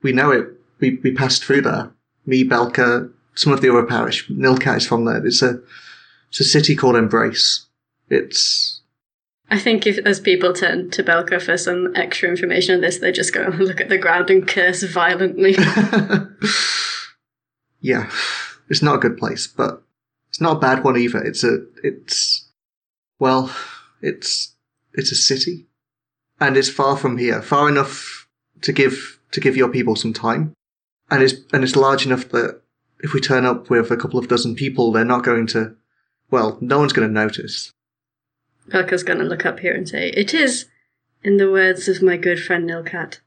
We 0.00 0.12
know 0.12 0.30
it. 0.30 0.48
We 0.80 0.98
we 1.02 1.12
passed 1.12 1.44
through 1.44 1.62
there. 1.62 1.92
Me, 2.24 2.44
Belka, 2.44 3.12
some 3.34 3.52
of 3.52 3.60
the 3.60 3.68
other 3.68 3.84
parish. 3.84 4.26
Nilka 4.30 4.78
is 4.78 4.86
from 4.86 5.04
there. 5.04 5.24
It's 5.26 5.42
a 5.42 5.60
it's 6.30 6.40
a 6.40 6.44
city 6.44 6.74
called 6.74 6.96
Embrace. 6.96 7.66
It's 8.08 8.75
I 9.48 9.58
think 9.58 9.86
if 9.86 9.98
as 9.98 10.18
people 10.18 10.52
turn 10.52 10.90
to 10.90 11.04
Belka 11.04 11.40
for 11.40 11.56
some 11.56 11.92
extra 11.94 12.28
information 12.28 12.74
on 12.74 12.80
this, 12.80 12.98
they 12.98 13.12
just 13.12 13.32
go 13.32 13.44
and 13.44 13.54
look 13.58 13.80
at 13.80 13.88
the 13.88 13.98
ground 13.98 14.30
and 14.30 14.46
curse 14.46 14.82
violently. 14.82 15.56
yeah, 17.80 18.10
it's 18.68 18.82
not 18.82 18.96
a 18.96 19.00
good 19.00 19.16
place, 19.16 19.46
but 19.46 19.82
it's 20.28 20.40
not 20.40 20.56
a 20.56 20.60
bad 20.60 20.82
one 20.82 20.96
either. 20.96 21.22
It's 21.22 21.44
a 21.44 21.58
it's 21.82 22.48
well, 23.18 23.54
it's 24.02 24.54
it's 24.94 25.12
a 25.12 25.16
city, 25.16 25.66
and 26.40 26.56
it's 26.56 26.68
far 26.68 26.96
from 26.96 27.18
here, 27.18 27.40
far 27.40 27.68
enough 27.68 28.28
to 28.62 28.72
give 28.72 29.20
to 29.30 29.40
give 29.40 29.56
your 29.56 29.68
people 29.68 29.94
some 29.94 30.12
time, 30.12 30.54
and 31.10 31.22
it's 31.22 31.34
and 31.52 31.62
it's 31.62 31.76
large 31.76 32.04
enough 32.04 32.28
that 32.30 32.60
if 33.00 33.12
we 33.12 33.20
turn 33.20 33.44
up 33.44 33.70
with 33.70 33.90
a 33.90 33.96
couple 33.96 34.18
of 34.18 34.28
dozen 34.28 34.56
people, 34.56 34.90
they're 34.90 35.04
not 35.04 35.24
going 35.24 35.46
to. 35.48 35.76
Well, 36.28 36.58
no 36.60 36.80
one's 36.80 36.92
going 36.92 37.06
to 37.06 37.14
notice. 37.14 37.70
Belka's 38.68 39.02
gonna 39.02 39.24
look 39.24 39.46
up 39.46 39.60
here 39.60 39.74
and 39.74 39.88
say, 39.88 40.10
It 40.10 40.34
is, 40.34 40.66
in 41.22 41.36
the 41.36 41.50
words 41.50 41.88
of 41.88 42.02
my 42.02 42.16
good 42.16 42.42
friend 42.42 42.68
Nilkat, 42.68 43.20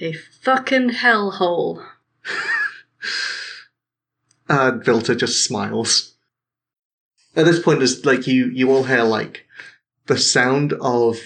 A 0.00 0.12
fucking 0.12 0.90
hellhole. 0.90 1.84
Uh, 4.50 4.72
Vilta 4.82 5.14
just 5.14 5.44
smiles. 5.44 6.14
At 7.36 7.44
this 7.44 7.62
point, 7.62 7.80
there's 7.80 8.06
like 8.06 8.26
you, 8.26 8.46
you 8.46 8.70
all 8.72 8.84
hear 8.84 9.02
like 9.02 9.44
the 10.06 10.16
sound 10.16 10.72
of 10.80 11.18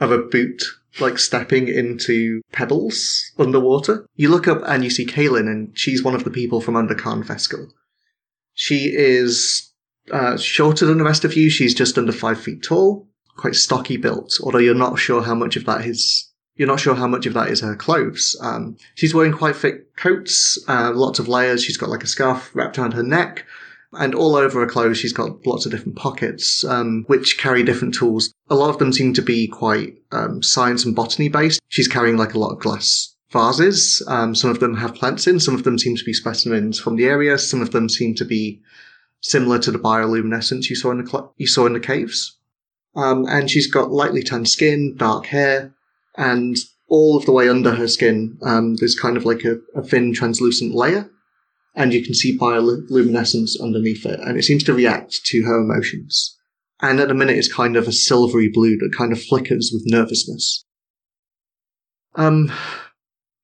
of 0.00 0.12
a 0.12 0.18
boot 0.18 0.62
like 1.00 1.18
stepping 1.18 1.68
into 1.68 2.40
pebbles 2.52 3.32
underwater. 3.38 4.06
You 4.14 4.28
look 4.28 4.46
up 4.46 4.62
and 4.66 4.84
you 4.84 4.90
see 4.90 5.04
Kaylin, 5.04 5.48
and 5.50 5.76
she's 5.76 6.04
one 6.04 6.14
of 6.14 6.24
the 6.24 6.30
people 6.30 6.60
from 6.60 6.76
under 6.76 6.94
Khan 6.94 7.24
Veskel. 7.24 7.70
She 8.54 8.94
is 8.94 9.72
uh, 10.10 10.36
shorter 10.36 10.86
than 10.86 10.98
the 10.98 11.04
rest 11.04 11.24
of 11.24 11.36
you. 11.36 11.50
She's 11.50 11.74
just 11.74 11.98
under 11.98 12.12
five 12.12 12.40
feet 12.40 12.62
tall, 12.62 13.08
quite 13.36 13.54
stocky 13.54 13.96
built. 13.96 14.38
Although 14.42 14.58
you're 14.58 14.74
not 14.74 14.98
sure 14.98 15.22
how 15.22 15.34
much 15.34 15.56
of 15.56 15.64
that 15.66 15.84
is 15.86 16.30
you're 16.56 16.68
not 16.68 16.80
sure 16.80 16.94
how 16.94 17.08
much 17.08 17.26
of 17.26 17.34
that 17.34 17.48
is 17.48 17.60
her 17.60 17.74
clothes. 17.74 18.36
Um, 18.40 18.76
she's 18.94 19.14
wearing 19.14 19.32
quite 19.32 19.56
thick 19.56 19.96
coats, 19.96 20.58
uh, 20.68 20.92
lots 20.94 21.18
of 21.18 21.28
layers. 21.28 21.64
She's 21.64 21.76
got 21.76 21.88
like 21.88 22.04
a 22.04 22.08
scarf 22.08 22.54
wrapped 22.54 22.78
around 22.78 22.92
her 22.92 23.02
neck. 23.02 23.44
And 23.92 24.14
all 24.14 24.34
over 24.34 24.60
her 24.60 24.66
clothes, 24.66 24.98
she's 24.98 25.12
got 25.12 25.46
lots 25.46 25.66
of 25.66 25.72
different 25.72 25.96
pockets, 25.96 26.64
um, 26.64 27.04
which 27.06 27.38
carry 27.38 27.62
different 27.62 27.94
tools. 27.94 28.32
A 28.50 28.56
lot 28.56 28.70
of 28.70 28.78
them 28.78 28.92
seem 28.92 29.14
to 29.14 29.22
be 29.22 29.46
quite 29.46 29.98
um, 30.10 30.42
science 30.42 30.84
and 30.84 30.96
botany 30.96 31.28
based. 31.28 31.60
She's 31.68 31.86
carrying 31.86 32.16
like 32.16 32.34
a 32.34 32.38
lot 32.38 32.52
of 32.52 32.60
glass 32.60 33.14
vases. 33.30 34.02
Um, 34.08 34.34
some 34.34 34.50
of 34.50 34.58
them 34.58 34.76
have 34.76 34.96
plants 34.96 35.28
in. 35.28 35.38
Some 35.38 35.54
of 35.54 35.62
them 35.62 35.78
seem 35.78 35.96
to 35.96 36.04
be 36.04 36.12
specimens 36.12 36.78
from 36.78 36.96
the 36.96 37.06
area. 37.06 37.38
Some 37.38 37.62
of 37.62 37.70
them 37.70 37.88
seem 37.88 38.14
to 38.16 38.24
be 38.24 38.60
similar 39.24 39.58
to 39.58 39.70
the 39.70 39.78
bioluminescence 39.78 40.68
you 40.68 40.76
saw 40.76 40.90
in 40.90 40.98
the 41.02 41.10
cl- 41.10 41.34
you 41.38 41.46
saw 41.46 41.66
in 41.66 41.72
the 41.72 41.80
caves. 41.80 42.38
Um, 42.94 43.26
and 43.26 43.50
she's 43.50 43.70
got 43.70 43.90
lightly 43.90 44.22
tanned 44.22 44.48
skin, 44.48 44.94
dark 44.96 45.26
hair, 45.26 45.74
and 46.16 46.56
all 46.88 47.16
of 47.16 47.24
the 47.26 47.32
way 47.32 47.48
under 47.48 47.74
her 47.74 47.88
skin, 47.88 48.38
um, 48.42 48.76
there's 48.76 48.98
kind 48.98 49.16
of 49.16 49.24
like 49.24 49.44
a, 49.44 49.56
a 49.74 49.82
thin 49.82 50.12
translucent 50.12 50.74
layer, 50.74 51.10
and 51.74 51.92
you 51.92 52.04
can 52.04 52.14
see 52.14 52.38
bioluminescence 52.38 53.60
underneath 53.60 54.06
it, 54.06 54.20
and 54.20 54.38
it 54.38 54.44
seems 54.44 54.62
to 54.64 54.74
react 54.74 55.24
to 55.24 55.42
her 55.42 55.58
emotions. 55.58 56.38
And 56.80 57.00
at 57.00 57.08
the 57.08 57.14
minute, 57.14 57.36
it's 57.36 57.52
kind 57.52 57.76
of 57.76 57.88
a 57.88 57.92
silvery 57.92 58.50
blue 58.52 58.76
that 58.76 58.94
kind 58.96 59.12
of 59.12 59.22
flickers 59.22 59.70
with 59.72 59.82
nervousness. 59.86 60.64
Um, 62.14 62.52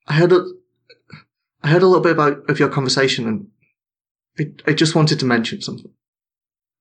I 0.06 0.12
heard 0.12 0.32
a, 0.32 0.44
I 1.62 1.68
heard 1.68 1.82
a 1.82 1.86
little 1.86 2.02
bit 2.02 2.12
about 2.12 2.48
of 2.48 2.60
your 2.60 2.68
conversation, 2.68 3.26
and 3.26 3.46
I, 4.38 4.52
I 4.66 4.72
just 4.72 4.94
wanted 4.94 5.18
to 5.20 5.26
mention 5.26 5.60
something. 5.60 5.92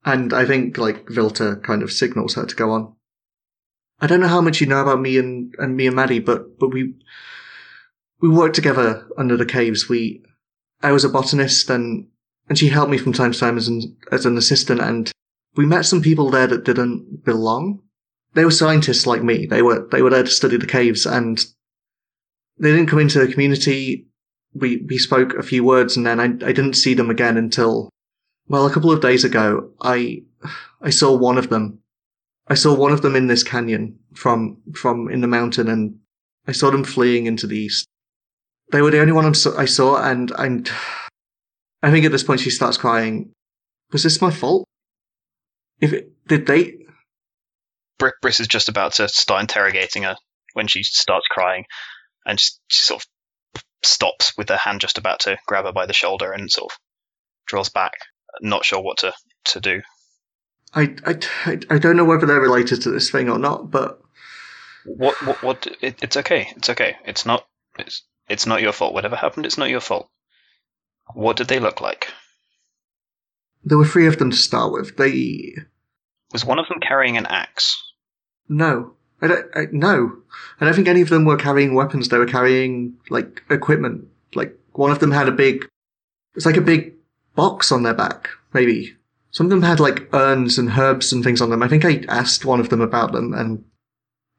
And 0.05 0.33
I 0.33 0.45
think 0.45 0.77
like 0.77 1.09
Vilta 1.09 1.57
kind 1.63 1.83
of 1.83 1.91
signals 1.91 2.35
her 2.35 2.45
to 2.45 2.55
go 2.55 2.71
on. 2.71 2.95
I 4.01 4.07
don't 4.07 4.21
know 4.21 4.27
how 4.27 4.41
much 4.41 4.61
you 4.61 4.67
know 4.67 4.81
about 4.81 5.01
me 5.01 5.17
and, 5.17 5.53
and 5.57 5.75
me 5.75 5.87
and 5.87 5.95
Maddie, 5.95 6.19
but, 6.19 6.57
but 6.57 6.69
we, 6.69 6.93
we 8.21 8.29
worked 8.29 8.55
together 8.55 9.05
under 9.17 9.35
the 9.35 9.45
caves. 9.45 9.89
We, 9.89 10.23
I 10.81 10.93
was 10.93 11.03
a 11.03 11.09
botanist 11.09 11.69
and, 11.69 12.07
and 12.47 12.57
she 12.57 12.69
helped 12.69 12.91
me 12.91 12.97
from 12.97 13.11
time 13.11 13.33
to 13.33 13.39
time 13.39 13.57
as 13.57 13.67
an, 13.67 13.97
as 14.11 14.25
an 14.25 14.37
assistant 14.37 14.79
and 14.79 15.11
we 15.55 15.65
met 15.65 15.85
some 15.85 16.01
people 16.01 16.29
there 16.29 16.47
that 16.47 16.63
didn't 16.63 17.25
belong. 17.25 17.81
They 18.33 18.45
were 18.45 18.51
scientists 18.51 19.05
like 19.05 19.23
me. 19.23 19.45
They 19.45 19.61
were, 19.61 19.87
they 19.91 20.01
were 20.01 20.11
there 20.11 20.23
to 20.23 20.29
study 20.29 20.55
the 20.55 20.65
caves 20.65 21.05
and 21.05 21.43
they 22.57 22.71
didn't 22.71 22.87
come 22.87 22.99
into 22.99 23.19
the 23.19 23.31
community. 23.31 24.07
We, 24.53 24.77
we 24.77 24.97
spoke 24.97 25.33
a 25.35 25.43
few 25.43 25.63
words 25.63 25.95
and 25.95 26.05
then 26.05 26.19
I, 26.19 26.25
I 26.25 26.51
didn't 26.53 26.73
see 26.73 26.93
them 26.93 27.09
again 27.09 27.37
until, 27.37 27.89
well, 28.47 28.65
a 28.65 28.73
couple 28.73 28.91
of 28.91 29.01
days 29.01 29.23
ago, 29.23 29.71
I, 29.81 30.23
I 30.81 30.89
saw 30.89 31.15
one 31.15 31.37
of 31.37 31.49
them 31.49 31.79
I 32.49 32.55
saw 32.55 32.73
one 32.73 32.91
of 32.91 33.01
them 33.01 33.15
in 33.15 33.27
this 33.27 33.43
canyon 33.43 33.99
from 34.15 34.57
from 34.73 35.09
in 35.09 35.21
the 35.21 35.27
mountain, 35.27 35.69
and 35.69 35.99
I 36.47 36.51
saw 36.51 36.71
them 36.71 36.83
fleeing 36.83 37.27
into 37.27 37.45
the 37.45 37.57
east. 37.57 37.87
They 38.71 38.81
were 38.81 38.91
the 38.91 39.01
only 39.01 39.13
one 39.13 39.25
I 39.25 39.65
saw, 39.65 40.03
and 40.03 40.31
I'm. 40.35 40.65
I 41.83 41.91
think 41.91 42.05
at 42.05 42.11
this 42.11 42.23
point 42.23 42.41
she 42.41 42.49
starts 42.49 42.77
crying. 42.77 43.31
Was 43.91 44.03
this 44.03 44.21
my 44.21 44.31
fault? 44.31 44.65
If 45.79 45.93
it, 45.93 46.11
did 46.27 46.47
they? 46.47 46.85
Br- 47.99 48.09
Briss 48.21 48.39
is 48.39 48.47
just 48.47 48.67
about 48.67 48.93
to 48.93 49.07
start 49.07 49.41
interrogating 49.41 50.03
her 50.03 50.15
when 50.53 50.67
she 50.67 50.81
starts 50.83 51.27
crying, 51.29 51.65
and 52.25 52.39
she 52.39 52.49
sort 52.69 53.03
of 53.03 53.07
stops 53.83 54.37
with 54.37 54.49
her 54.49 54.57
hand 54.57 54.81
just 54.81 54.97
about 54.97 55.21
to 55.21 55.37
grab 55.47 55.65
her 55.65 55.71
by 55.71 55.85
the 55.85 55.93
shoulder 55.93 56.31
and 56.31 56.51
sort 56.51 56.71
of 56.71 56.79
draws 57.47 57.69
back, 57.69 57.93
not 58.41 58.65
sure 58.65 58.81
what 58.81 58.99
to 58.99 59.13
to 59.45 59.59
do. 59.59 59.81
I, 60.73 60.95
I, 61.05 61.59
I 61.69 61.79
don't 61.79 61.97
know 61.97 62.05
whether 62.05 62.27
they're 62.27 62.39
related 62.39 62.83
to 62.83 62.91
this 62.91 63.09
thing 63.09 63.29
or 63.29 63.39
not, 63.39 63.71
but 63.71 63.99
what 64.85 65.15
what 65.25 65.43
what? 65.43 65.67
It, 65.81 66.01
it's 66.01 66.17
okay. 66.17 66.49
It's 66.55 66.69
okay. 66.69 66.95
It's 67.05 67.25
not. 67.25 67.47
It's 67.77 68.03
it's 68.27 68.45
not 68.45 68.61
your 68.61 68.71
fault. 68.71 68.93
Whatever 68.93 69.15
happened, 69.15 69.45
it's 69.45 69.57
not 69.57 69.69
your 69.69 69.79
fault. 69.79 70.09
What 71.13 71.37
did 71.37 71.47
they 71.47 71.59
look 71.59 71.81
like? 71.81 72.13
There 73.63 73.77
were 73.77 73.85
three 73.85 74.07
of 74.07 74.17
them 74.17 74.31
to 74.31 74.37
start 74.37 74.71
with. 74.71 74.95
They 74.95 75.55
was 76.31 76.45
one 76.45 76.59
of 76.59 76.67
them 76.67 76.79
carrying 76.79 77.17
an 77.17 77.25
axe. 77.25 77.81
No, 78.47 78.95
I 79.21 79.27
don't. 79.27 79.45
I, 79.55 79.67
no, 79.71 80.17
I 80.59 80.65
don't 80.65 80.73
think 80.73 80.87
any 80.87 81.01
of 81.01 81.09
them 81.09 81.25
were 81.25 81.37
carrying 81.37 81.75
weapons. 81.75 82.09
They 82.09 82.17
were 82.17 82.25
carrying 82.25 82.95
like 83.09 83.43
equipment. 83.49 84.07
Like 84.33 84.57
one 84.73 84.91
of 84.91 84.99
them 84.99 85.11
had 85.11 85.27
a 85.27 85.33
big. 85.33 85.67
It's 86.35 86.45
like 86.45 86.57
a 86.57 86.61
big 86.61 86.93
box 87.35 87.71
on 87.71 87.83
their 87.83 87.93
back, 87.93 88.29
maybe 88.53 88.95
some 89.31 89.45
of 89.45 89.49
them 89.51 89.61
had 89.61 89.79
like 89.79 90.13
urns 90.13 90.57
and 90.57 90.69
herbs 90.69 91.13
and 91.13 91.23
things 91.23 91.41
on 91.41 91.49
them. 91.49 91.63
I 91.63 91.67
think 91.67 91.85
I 91.85 92.03
asked 92.07 92.45
one 92.45 92.59
of 92.59 92.69
them 92.69 92.81
about 92.81 93.11
them 93.11 93.33
and 93.33 93.63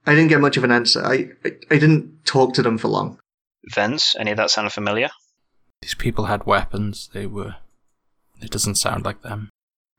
I 0.07 0.15
didn't 0.15 0.29
get 0.29 0.41
much 0.41 0.57
of 0.57 0.65
an 0.65 0.73
answer. 0.73 1.05
I, 1.05 1.31
I, 1.45 1.53
I 1.71 1.79
didn't 1.79 2.25
talk 2.25 2.55
to 2.55 2.63
them 2.63 2.79
for 2.79 2.89
long. 2.89 3.19
Vens, 3.73 4.17
any 4.19 4.31
of 4.31 4.37
that 4.39 4.51
sound 4.51 4.73
familiar? 4.73 5.11
These 5.83 5.95
people 5.95 6.27
had 6.27 6.45
weapons. 6.45 7.09
They 7.13 7.27
were. 7.27 7.57
It 8.41 8.51
doesn't 8.51 8.77
sound 8.77 9.05
like 9.05 9.23
them. 9.23 9.51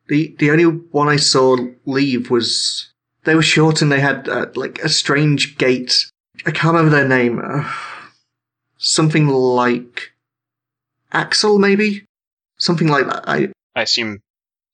The 0.07 0.35
the 0.39 0.51
only 0.51 0.65
one 0.65 1.07
I 1.07 1.15
saw 1.15 1.55
leave 1.85 2.29
was 2.29 2.90
they 3.23 3.35
were 3.35 3.41
short 3.41 3.81
and 3.81 3.91
they 3.91 3.99
had 3.99 4.27
uh, 4.27 4.47
like 4.55 4.79
a 4.79 4.89
strange 4.89 5.57
gait. 5.57 6.09
I 6.45 6.51
can't 6.51 6.73
remember 6.73 6.95
their 6.95 7.07
name. 7.07 7.39
Uh, 7.43 7.69
something 8.77 9.27
like 9.27 10.13
Axel, 11.11 11.59
maybe 11.59 12.05
something 12.57 12.87
like 12.87 13.05
that. 13.05 13.23
I 13.27 13.49
I 13.75 13.83
assume 13.83 14.19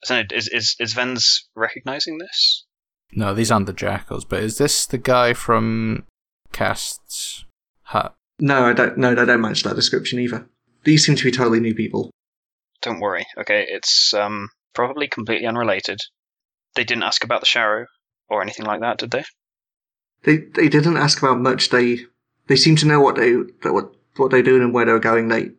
is 0.10 0.47
is 0.47 0.75
is 0.79 0.93
Vens 0.93 1.47
recognizing 1.55 2.17
this? 2.17 2.65
No, 3.12 3.33
these 3.33 3.51
aren't 3.51 3.65
the 3.65 3.73
jackals. 3.73 4.25
But 4.25 4.43
is 4.43 4.57
this 4.57 4.86
the 4.86 4.97
guy 4.97 5.33
from 5.33 6.05
Cast's 6.51 7.45
hut? 7.83 8.13
No, 8.39 8.65
I 8.65 8.73
don't. 8.73 8.97
No, 8.97 9.15
they 9.15 9.25
don't 9.25 9.41
match 9.41 9.63
that 9.63 9.75
description 9.75 10.19
either. 10.19 10.47
These 10.83 11.05
seem 11.05 11.15
to 11.15 11.23
be 11.23 11.31
totally 11.31 11.60
new 11.60 11.73
people. 11.73 12.12
Don't 12.81 12.99
worry. 12.99 13.25
Okay, 13.38 13.65
it's 13.67 14.13
um 14.13 14.49
probably 14.73 15.07
completely 15.07 15.47
unrelated. 15.47 15.99
They 16.75 16.83
didn't 16.83 17.03
ask 17.03 17.23
about 17.23 17.39
the 17.39 17.47
Sharrow 17.47 17.86
or 18.29 18.41
anything 18.41 18.65
like 18.65 18.81
that, 18.81 18.97
did 18.97 19.11
they? 19.11 19.23
They 20.23 20.37
they 20.37 20.69
didn't 20.69 20.97
ask 20.97 21.21
about 21.21 21.39
much. 21.39 21.69
They 21.69 21.99
they 22.47 22.55
seemed 22.55 22.79
to 22.79 22.87
know 22.87 23.01
what 23.01 23.15
they 23.15 23.33
what 23.63 23.93
what 24.15 24.31
they're 24.31 24.41
doing 24.41 24.63
and 24.63 24.73
where 24.73 24.85
they 24.85 24.91
were 24.91 24.99
going. 24.99 25.27
They 25.27 25.51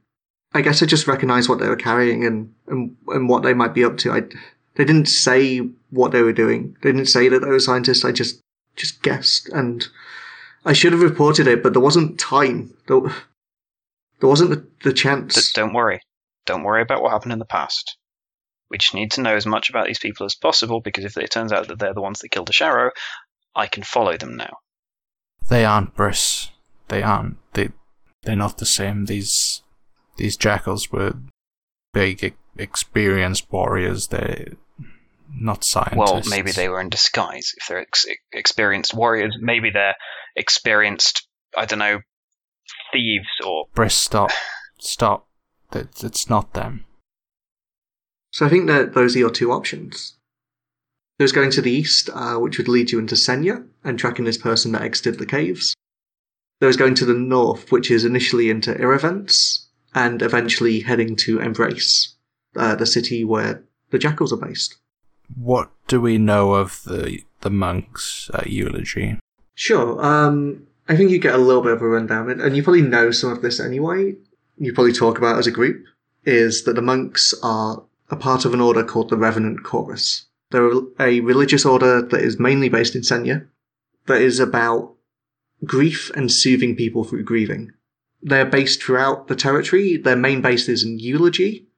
I 0.55 0.63
guess 0.63 0.83
I 0.83 0.87
just 0.87 1.07
recognized 1.07 1.49
what 1.49 1.59
they 1.59 1.69
were 1.69 1.77
carrying 1.77 2.25
and, 2.25 2.55
and, 2.67 2.97
and 3.09 3.29
what 3.29 3.43
they 3.43 3.55
might 3.55 3.75
be 3.75 3.85
up 3.85 3.99
to. 3.99 4.13
I, 4.13 4.23
they 4.77 4.85
didn't 4.85 5.07
say 5.09 5.59
what 5.91 6.13
they 6.13 6.23
were 6.23 6.33
doing. 6.33 6.77
They 6.83 6.91
didn't 6.91 7.07
say 7.07 7.29
that 7.29 7.41
they 7.41 7.49
were 7.49 7.61
scientists. 7.61 8.05
I 8.05 8.13
just, 8.13 8.41
just 8.77 9.03
guessed. 9.03 9.49
And 9.51 9.87
I 10.65 10.73
should 10.73 10.93
have 10.93 11.03
reported 11.03 11.47
it, 11.47 11.63
but 11.63 11.75
there 11.75 11.83
wasn't 11.83 12.19
time. 12.19 12.75
There, 12.87 13.01
there 14.21 14.29
wasn't 14.29 14.51
the, 14.51 14.67
the 14.85 14.93
chance. 14.93 15.53
don't 15.53 15.75
worry. 15.75 16.01
Don't 16.47 16.63
worry 16.63 16.81
about 16.81 17.03
what 17.03 17.13
happened 17.13 17.33
in 17.33 17.39
the 17.39 17.45
past. 17.45 17.99
We 18.71 18.79
just 18.79 18.95
need 18.95 19.13
to 19.13 19.23
know 19.23 19.35
as 19.35 19.47
much 19.47 19.71
about 19.71 19.87
these 19.87 19.99
people 19.99 20.27
as 20.27 20.35
possible 20.35 20.81
because 20.81 21.05
if 21.05 21.17
it 21.17 21.31
turns 21.31 21.53
out 21.53 21.69
that 21.69 21.79
they're 21.79 21.95
the 21.95 22.03
ones 22.03 22.21
that 22.21 22.31
killed 22.31 22.49
the 22.49 22.53
Sharrow, 22.53 22.91
I 23.55 23.67
can 23.67 23.83
follow 23.83 24.17
them 24.17 24.37
now. 24.37 24.59
They 25.49 25.65
aren't, 25.65 25.95
Briss. 25.95 26.51
They 26.89 27.03
aren't. 27.03 27.39
They, 27.55 27.71
they're 28.23 28.37
not 28.37 28.59
the 28.59 28.67
same. 28.67 29.07
These 29.07 29.63
these 30.17 30.37
jackals 30.37 30.93
were 30.93 31.15
big, 31.93 32.35
experienced 32.57 33.51
warriors. 33.51 34.09
They're 34.09 34.49
not 35.33 35.65
scientists. 35.65 35.97
Well, 35.97 36.23
maybe 36.29 36.53
they 36.53 36.69
were 36.69 36.81
in 36.81 36.89
disguise. 36.89 37.55
If 37.57 37.69
they're 37.69 37.81
ex- 37.81 38.07
experienced 38.33 38.95
warriors, 38.95 39.37
maybe 39.41 39.71
they're 39.71 39.95
experienced, 40.37 41.27
I 41.57 41.65
don't 41.65 41.79
know, 41.79 42.01
thieves 42.93 43.29
or. 43.47 43.67
Briss, 43.75 43.95
stop. 43.95 44.31
stop. 44.79 45.27
It's 45.73 46.29
not 46.29 46.55
them. 46.55 46.85
So 48.39 48.47
I 48.47 48.51
think 48.51 48.69
that 48.69 48.95
those 48.95 49.17
are 49.17 49.19
your 49.19 49.31
two 49.31 49.51
options. 49.51 50.15
There's 51.19 51.33
going 51.33 51.51
to 51.51 51.61
the 51.61 51.73
east, 51.73 52.09
uh, 52.15 52.37
which 52.37 52.57
would 52.57 52.69
lead 52.69 52.93
you 52.93 53.01
into 53.01 53.17
Senya 53.17 53.67
and 53.83 53.99
tracking 53.99 54.25
this 54.25 54.39
person 54.39 54.71
that 54.71 54.83
exited 54.83 55.19
the 55.19 55.27
caves. 55.27 55.75
There's 56.61 56.77
going 56.77 56.95
to 56.95 57.05
the 57.05 57.15
north, 57.15 57.73
which 57.73 57.91
is 57.91 58.05
initially 58.05 58.49
into 58.49 58.81
Iravents, 58.81 59.67
and 59.93 60.23
eventually 60.23 60.79
heading 60.79 61.17
to 61.17 61.41
Embrace, 61.41 62.15
uh, 62.55 62.77
the 62.77 62.87
city 62.87 63.25
where 63.25 63.65
the 63.91 63.99
jackals 63.99 64.33
are 64.33 64.37
based. 64.37 64.77
What 65.35 65.73
do 65.89 66.01
we 66.01 66.17
know 66.17 66.55
of 66.55 66.85
the 66.85 67.23
the 67.41 67.51
monks' 67.51 68.31
uh, 68.33 68.45
eulogy? 68.47 69.19
Sure. 69.57 70.01
Um, 70.01 70.69
I 70.89 70.95
think 70.97 71.11
you 71.11 71.19
get 71.19 71.35
a 71.35 71.39
little 71.39 71.63
bit 71.63 71.73
of 71.73 71.83
a 71.83 71.89
rundown, 71.89 72.31
and- 72.31 72.41
and 72.41 72.57
you 72.57 72.63
probably 72.63 72.83
know 72.83 73.11
some 73.11 73.33
of 73.33 73.43
this 73.43 73.59
anyway. 73.59 74.15
You 74.59 74.73
probably 74.73 74.93
talk 74.93 75.19
about 75.19 75.41
as 75.41 75.49
a 75.49 75.59
group 75.59 75.83
is 76.25 76.63
that 76.63 76.75
the 76.77 76.83
monks 76.83 77.35
are 77.43 77.83
a 78.11 78.17
part 78.17 78.45
of 78.45 78.55
an 78.55 78.61
order 78.61 78.85
called 78.85 79.11
the 79.11 79.17
Revenant 79.17 79.65
Chorus. 79.65 80.27
They're 80.51 80.71
a 80.99 81.21
religious 81.21 81.65
order 81.65 82.01
that 82.01 82.23
is 82.23 82.39
mainly 82.39 82.69
based 82.69 82.95
in 82.95 83.03
Senya, 83.03 83.47
that 84.07 84.23
is 84.23 84.41
about 84.41 84.95
grief 85.65 86.11
and 86.15 86.33
soothing 86.33 86.75
people 86.75 87.05
through 87.05 87.25
grieving. 87.25 87.73
They're 88.23 88.47
based 88.47 88.83
throughout 88.83 89.29
the 89.29 89.37
territory. 89.37 89.97
Their 89.97 90.17
main 90.17 90.41
base 90.41 90.69
is 90.69 90.83
in 90.83 90.99
Eulogy, 90.99 91.69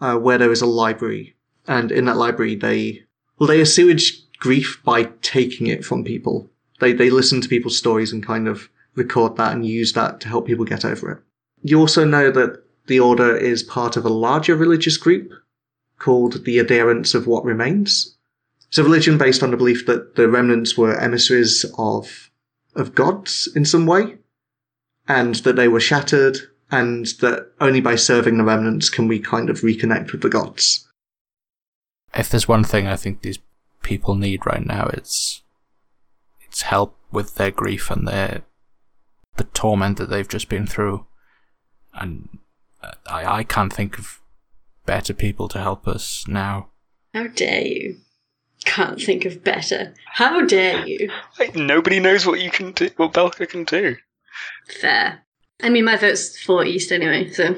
uh, 0.00 0.16
where 0.16 0.38
there 0.38 0.52
is 0.52 0.62
a 0.62 0.66
library, 0.66 1.36
and 1.66 1.90
in 1.90 2.04
that 2.06 2.16
library 2.16 2.54
they 2.54 3.04
well 3.38 3.46
they 3.46 3.60
assuage 3.60 4.22
grief 4.38 4.80
by 4.84 5.04
taking 5.22 5.66
it 5.66 5.84
from 5.84 6.04
people. 6.04 6.50
They 6.80 6.92
they 6.92 7.10
listen 7.10 7.40
to 7.40 7.48
people's 7.48 7.78
stories 7.78 8.12
and 8.12 8.26
kind 8.26 8.48
of 8.48 8.68
record 8.94 9.36
that 9.36 9.52
and 9.52 9.64
use 9.64 9.92
that 9.92 10.20
to 10.20 10.28
help 10.28 10.46
people 10.46 10.64
get 10.64 10.84
over 10.84 11.10
it. 11.12 11.18
You 11.62 11.80
also 11.80 12.04
know 12.04 12.30
that 12.30 12.62
the 12.86 13.00
order 13.00 13.36
is 13.36 13.62
part 13.62 13.96
of 13.96 14.04
a 14.04 14.10
larger 14.10 14.54
religious 14.54 14.96
group 14.96 15.32
called 15.98 16.44
the 16.44 16.58
Adherents 16.58 17.14
of 17.14 17.26
What 17.26 17.44
Remains. 17.44 18.16
It's 18.68 18.78
a 18.78 18.84
religion 18.84 19.16
based 19.16 19.42
on 19.42 19.50
the 19.50 19.56
belief 19.56 19.86
that 19.86 20.16
the 20.16 20.28
remnants 20.28 20.76
were 20.76 20.98
emissaries 20.98 21.64
of 21.78 22.30
of 22.74 22.94
gods 22.94 23.48
in 23.56 23.64
some 23.64 23.86
way, 23.86 24.18
and 25.08 25.36
that 25.36 25.56
they 25.56 25.68
were 25.68 25.80
shattered, 25.80 26.38
and 26.70 27.06
that 27.20 27.52
only 27.60 27.80
by 27.80 27.96
serving 27.96 28.36
the 28.36 28.44
remnants 28.44 28.90
can 28.90 29.08
we 29.08 29.18
kind 29.18 29.48
of 29.48 29.60
reconnect 29.60 30.12
with 30.12 30.20
the 30.20 30.28
gods. 30.28 30.86
If 32.14 32.28
there's 32.28 32.48
one 32.48 32.64
thing 32.64 32.86
I 32.86 32.96
think 32.96 33.22
these 33.22 33.38
people 33.82 34.14
need 34.14 34.44
right 34.44 34.64
now, 34.64 34.90
it's 34.92 35.42
it's 36.44 36.62
help 36.62 36.98
with 37.12 37.36
their 37.36 37.50
grief 37.50 37.90
and 37.90 38.06
their 38.06 38.42
the 39.36 39.44
torment 39.44 39.98
that 39.98 40.10
they've 40.10 40.28
just 40.28 40.48
been 40.48 40.66
through. 40.66 41.06
And 41.94 42.38
I 43.06 43.38
I 43.38 43.44
can't 43.44 43.72
think 43.72 43.98
of 43.98 44.20
better 44.86 45.12
people 45.12 45.48
to 45.48 45.58
help 45.58 45.86
us 45.86 46.24
now. 46.26 46.70
How 47.12 47.26
dare 47.28 47.66
you? 47.66 47.96
Can't 48.64 49.00
think 49.00 49.24
of 49.24 49.44
better. 49.44 49.94
How 50.12 50.44
dare 50.44 50.86
you? 50.86 51.10
Like, 51.38 51.54
nobody 51.54 52.00
knows 52.00 52.26
what 52.26 52.40
you 52.40 52.50
can 52.50 52.72
do, 52.72 52.90
what 52.96 53.12
Belka 53.12 53.48
can 53.48 53.64
do. 53.64 53.96
Fair. 54.80 55.22
I 55.62 55.68
mean, 55.68 55.84
my 55.84 55.96
vote's 55.96 56.38
for 56.38 56.64
East 56.64 56.92
anyway, 56.92 57.30
so 57.30 57.56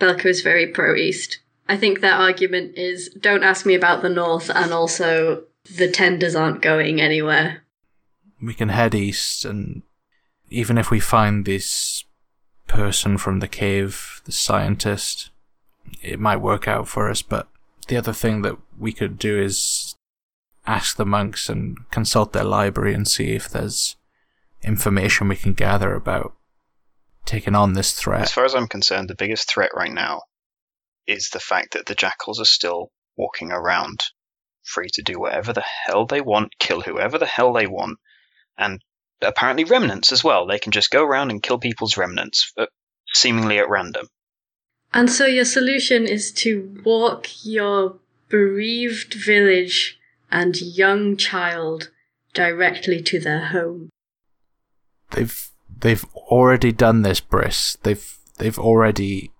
Belka 0.00 0.26
is 0.26 0.42
very 0.42 0.66
pro 0.66 0.94
East. 0.94 1.38
I 1.68 1.76
think 1.76 2.00
their 2.00 2.14
argument 2.14 2.76
is 2.76 3.10
don't 3.20 3.44
ask 3.44 3.64
me 3.64 3.74
about 3.74 4.02
the 4.02 4.08
North, 4.08 4.50
and 4.50 4.72
also 4.72 5.44
the 5.76 5.88
tenders 5.88 6.34
aren't 6.34 6.62
going 6.62 7.00
anywhere. 7.00 7.62
We 8.42 8.54
can 8.54 8.70
head 8.70 8.94
east, 8.94 9.44
and 9.44 9.82
even 10.48 10.78
if 10.78 10.90
we 10.90 10.98
find 10.98 11.44
this 11.44 12.04
person 12.66 13.18
from 13.18 13.40
the 13.40 13.48
cave, 13.48 14.22
the 14.24 14.32
scientist, 14.32 15.30
it 16.02 16.20
might 16.20 16.36
work 16.36 16.68
out 16.68 16.88
for 16.88 17.10
us. 17.10 17.22
But 17.22 17.48
the 17.88 17.96
other 17.96 18.12
thing 18.12 18.42
that 18.42 18.56
we 18.78 18.92
could 18.92 19.18
do 19.18 19.38
is 19.38 19.94
ask 20.66 20.96
the 20.96 21.06
monks 21.06 21.48
and 21.48 21.76
consult 21.90 22.32
their 22.32 22.44
library 22.44 22.94
and 22.94 23.06
see 23.08 23.32
if 23.32 23.48
there's 23.48 23.96
information 24.62 25.28
we 25.28 25.36
can 25.36 25.54
gather 25.54 25.94
about 25.94 26.34
taking 27.24 27.54
on 27.54 27.72
this 27.72 27.92
threat. 27.92 28.22
As 28.22 28.32
far 28.32 28.44
as 28.44 28.54
I'm 28.54 28.68
concerned, 28.68 29.08
the 29.08 29.14
biggest 29.14 29.50
threat 29.50 29.70
right 29.74 29.92
now 29.92 30.22
is 31.06 31.30
the 31.30 31.40
fact 31.40 31.72
that 31.72 31.86
the 31.86 31.94
jackals 31.94 32.40
are 32.40 32.44
still 32.44 32.90
walking 33.16 33.50
around, 33.50 34.00
free 34.62 34.88
to 34.94 35.02
do 35.02 35.18
whatever 35.18 35.52
the 35.52 35.64
hell 35.86 36.06
they 36.06 36.20
want, 36.20 36.52
kill 36.58 36.80
whoever 36.80 37.18
the 37.18 37.26
hell 37.26 37.52
they 37.52 37.66
want, 37.66 37.98
and 38.56 38.80
apparently 39.20 39.64
remnants 39.64 40.12
as 40.12 40.22
well. 40.22 40.46
They 40.46 40.58
can 40.58 40.72
just 40.72 40.90
go 40.90 41.04
around 41.04 41.30
and 41.30 41.42
kill 41.42 41.58
people's 41.58 41.96
remnants, 41.96 42.52
uh, 42.56 42.66
seemingly 43.12 43.58
at 43.58 43.68
random. 43.68 44.06
And 44.92 45.10
so 45.10 45.26
your 45.26 45.44
solution 45.44 46.06
is 46.06 46.32
to 46.32 46.80
walk 46.84 47.26
your 47.44 47.96
bereaved 48.28 49.14
village 49.14 49.98
and 50.30 50.60
young 50.60 51.16
child 51.16 51.90
directly 52.34 53.02
to 53.02 53.20
their 53.20 53.46
home. 53.46 53.90
They've 55.10 55.50
they've 55.80 56.04
already 56.14 56.72
done 56.72 57.02
this, 57.02 57.20
Briss. 57.20 57.76
They've 57.82 58.18
they've 58.38 58.58
already 58.58 59.32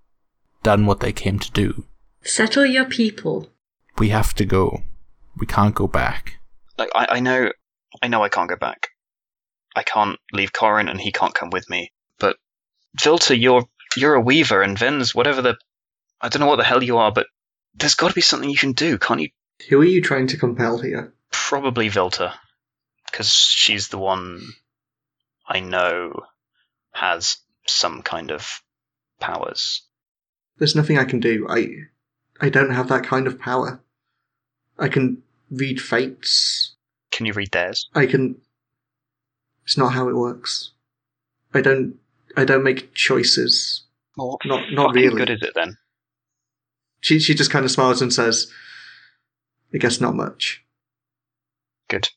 done 0.63 0.87
what 0.87 1.01
they 1.01 1.13
came 1.13 1.39
to 1.39 1.51
do. 1.53 1.85
Settle 2.23 2.67
your 2.67 2.85
people. 2.85 3.49
We 3.99 4.11
have 4.11 4.35
to 4.35 4.45
go. 4.45 4.83
We 5.37 5.47
can't 5.47 5.75
go 5.75 5.87
back. 5.87 6.39
Like 6.79 6.91
I, 6.95 7.07
I 7.11 7.21
know, 7.21 7.51
I 8.03 8.09
know 8.09 8.23
I 8.23 8.29
can't 8.29 8.49
go 8.49 8.57
back. 8.57 8.89
I 9.77 9.83
can't 9.83 10.19
leave 10.33 10.53
Corin, 10.53 10.89
and 10.89 11.01
he 11.01 11.13
can't 11.13 11.35
come 11.35 11.51
with 11.51 11.71
me. 11.71 11.93
But 12.19 12.37
Vilta, 13.01 13.37
you're 13.37 13.65
you're 13.97 14.15
a 14.15 14.21
weaver, 14.21 14.63
and 14.63 14.79
Vens 14.79 15.15
whatever 15.15 15.43
the 15.43 15.57
I 16.21 16.29
don't 16.29 16.41
know 16.41 16.47
what 16.47 16.57
the 16.57 16.65
hell 16.65 16.83
you 16.83 16.99
are, 16.99 17.13
but 17.13 17.27
there's 17.75 17.95
got 17.95 18.09
to 18.09 18.15
be 18.15 18.21
something 18.21 18.51
you 18.51 18.59
can 18.59 18.73
do, 18.73 18.99
can't 18.99 19.21
you? 19.21 19.31
Who 19.69 19.81
are 19.81 19.85
you 19.85 20.03
trying 20.03 20.27
to 20.29 20.37
compel 20.37 20.79
here? 20.79 21.13
Probably 21.31 21.89
Vilta, 21.89 22.35
because 23.07 23.31
she's 23.31 23.89
the 23.89 23.99
one 23.99 24.43
I 25.47 25.61
know 25.61 26.27
has 26.93 27.39
some 27.67 28.03
kind 28.03 28.31
of 28.31 28.63
powers. 29.19 29.83
There's 30.59 30.77
nothing 30.77 30.99
I 30.99 31.05
can 31.05 31.21
do. 31.21 31.47
I 31.49 31.69
I 32.41 32.49
don't 32.49 32.71
have 32.71 32.89
that 32.89 33.05
kind 33.05 33.27
of 33.27 33.39
power. 33.39 33.81
I 34.79 34.89
can 34.89 35.23
read 35.51 35.81
fates. 35.81 36.75
Can 37.11 37.27
you 37.27 37.33
read 37.33 37.51
theirs? 37.53 37.89
I 37.95 38.07
can 38.07 38.41
It's 39.65 39.77
not 39.77 39.93
how 39.93 40.09
it 40.09 40.17
works. 40.17 40.73
I 41.53 41.61
don't 41.61 42.00
I 42.37 42.45
don't 42.45 42.63
make 42.65 42.95
choices. 42.95 43.85
Well, 44.17 44.39
Not 44.45 44.71
not 44.73 44.95
really. 44.95 45.17
good 45.17 45.31
is 45.31 45.43
it 45.43 45.53
then? 45.55 45.77
She 47.01 47.19
she 47.19 47.35
just 47.35 47.51
kind 47.51 47.65
of 47.65 47.71
smiles 47.71 48.03
and 48.03 48.13
says, 48.13 48.51
I 49.75 49.79
guess 49.79 50.01
not 50.01 50.15
much. 50.15 50.63
Good. 51.89 52.09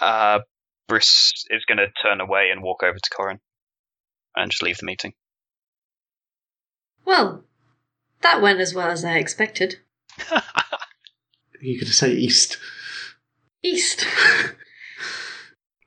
Uh, 0.00 0.40
Briss 0.88 1.32
is 1.50 1.64
going 1.66 1.78
to 1.78 1.86
turn 2.02 2.20
away 2.20 2.50
and 2.52 2.62
walk 2.62 2.82
over 2.82 2.98
to 2.98 3.10
Corin 3.16 3.38
and 4.34 4.50
just 4.50 4.62
leave 4.62 4.78
the 4.78 4.86
meeting. 4.86 5.12
Well, 7.04 7.44
that 8.22 8.42
went 8.42 8.60
as 8.60 8.74
well 8.74 8.90
as 8.90 9.04
I 9.04 9.18
expected. 9.18 9.76
You 11.64 11.78
could 11.78 11.86
say 11.86 12.10
east. 12.10 12.58
East. 13.62 14.04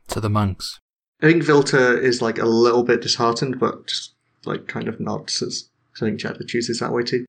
To 0.08 0.22
the 0.22 0.30
monks. 0.30 0.80
I 1.26 1.30
think 1.30 1.42
Vilta 1.44 2.00
is 2.00 2.22
like 2.22 2.38
a 2.38 2.46
little 2.46 2.84
bit 2.84 3.02
disheartened, 3.02 3.60
but 3.60 3.88
just 3.88 4.14
like 4.46 4.68
kind 4.68 4.88
of 4.88 5.00
nods 5.00 5.42
as 5.42 5.68
I 5.96 6.06
think 6.06 6.20
Cheddar 6.20 6.44
chooses 6.44 6.78
that 6.82 6.92
way 6.94 7.02
too. 7.02 7.26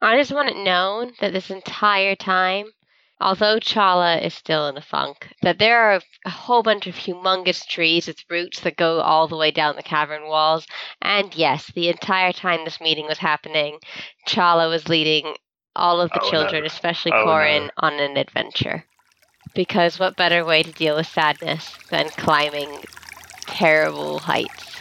I 0.00 0.16
just 0.16 0.30
want 0.30 0.50
it 0.50 0.56
known 0.56 1.10
that 1.20 1.32
this 1.32 1.50
entire 1.50 2.14
time, 2.14 2.66
although 3.20 3.58
Charla 3.58 4.22
is 4.24 4.34
still 4.34 4.68
in 4.68 4.76
a 4.76 4.82
funk, 4.82 5.26
that 5.42 5.58
there 5.58 5.80
are 5.80 6.00
a 6.24 6.30
whole 6.30 6.62
bunch 6.62 6.86
of 6.86 6.94
humongous 6.94 7.66
trees 7.66 8.06
with 8.06 8.18
roots 8.30 8.60
that 8.60 8.76
go 8.76 9.00
all 9.00 9.26
the 9.26 9.36
way 9.36 9.50
down 9.50 9.74
the 9.74 9.82
cavern 9.82 10.28
walls. 10.28 10.64
And 11.02 11.34
yes, 11.34 11.72
the 11.74 11.88
entire 11.88 12.32
time 12.32 12.64
this 12.64 12.80
meeting 12.80 13.06
was 13.06 13.18
happening, 13.18 13.80
Charla 14.28 14.70
was 14.70 14.88
leading 14.88 15.34
all 15.74 16.00
of 16.00 16.12
the 16.12 16.20
Oh, 16.22 16.24
no. 16.24 16.30
children, 16.30 16.64
especially 16.64 17.10
Oh, 17.12 17.24
Corin, 17.24 17.64
no. 17.64 17.70
on 17.78 17.94
an 17.94 18.16
adventure. 18.16 18.84
Because 19.56 19.98
what 19.98 20.16
better 20.16 20.44
way 20.44 20.62
to 20.62 20.70
deal 20.70 20.96
with 20.96 21.06
sadness 21.08 21.78
than 21.90 22.10
climbing 22.10 22.84
terrible 23.46 24.18
heights? 24.18 24.75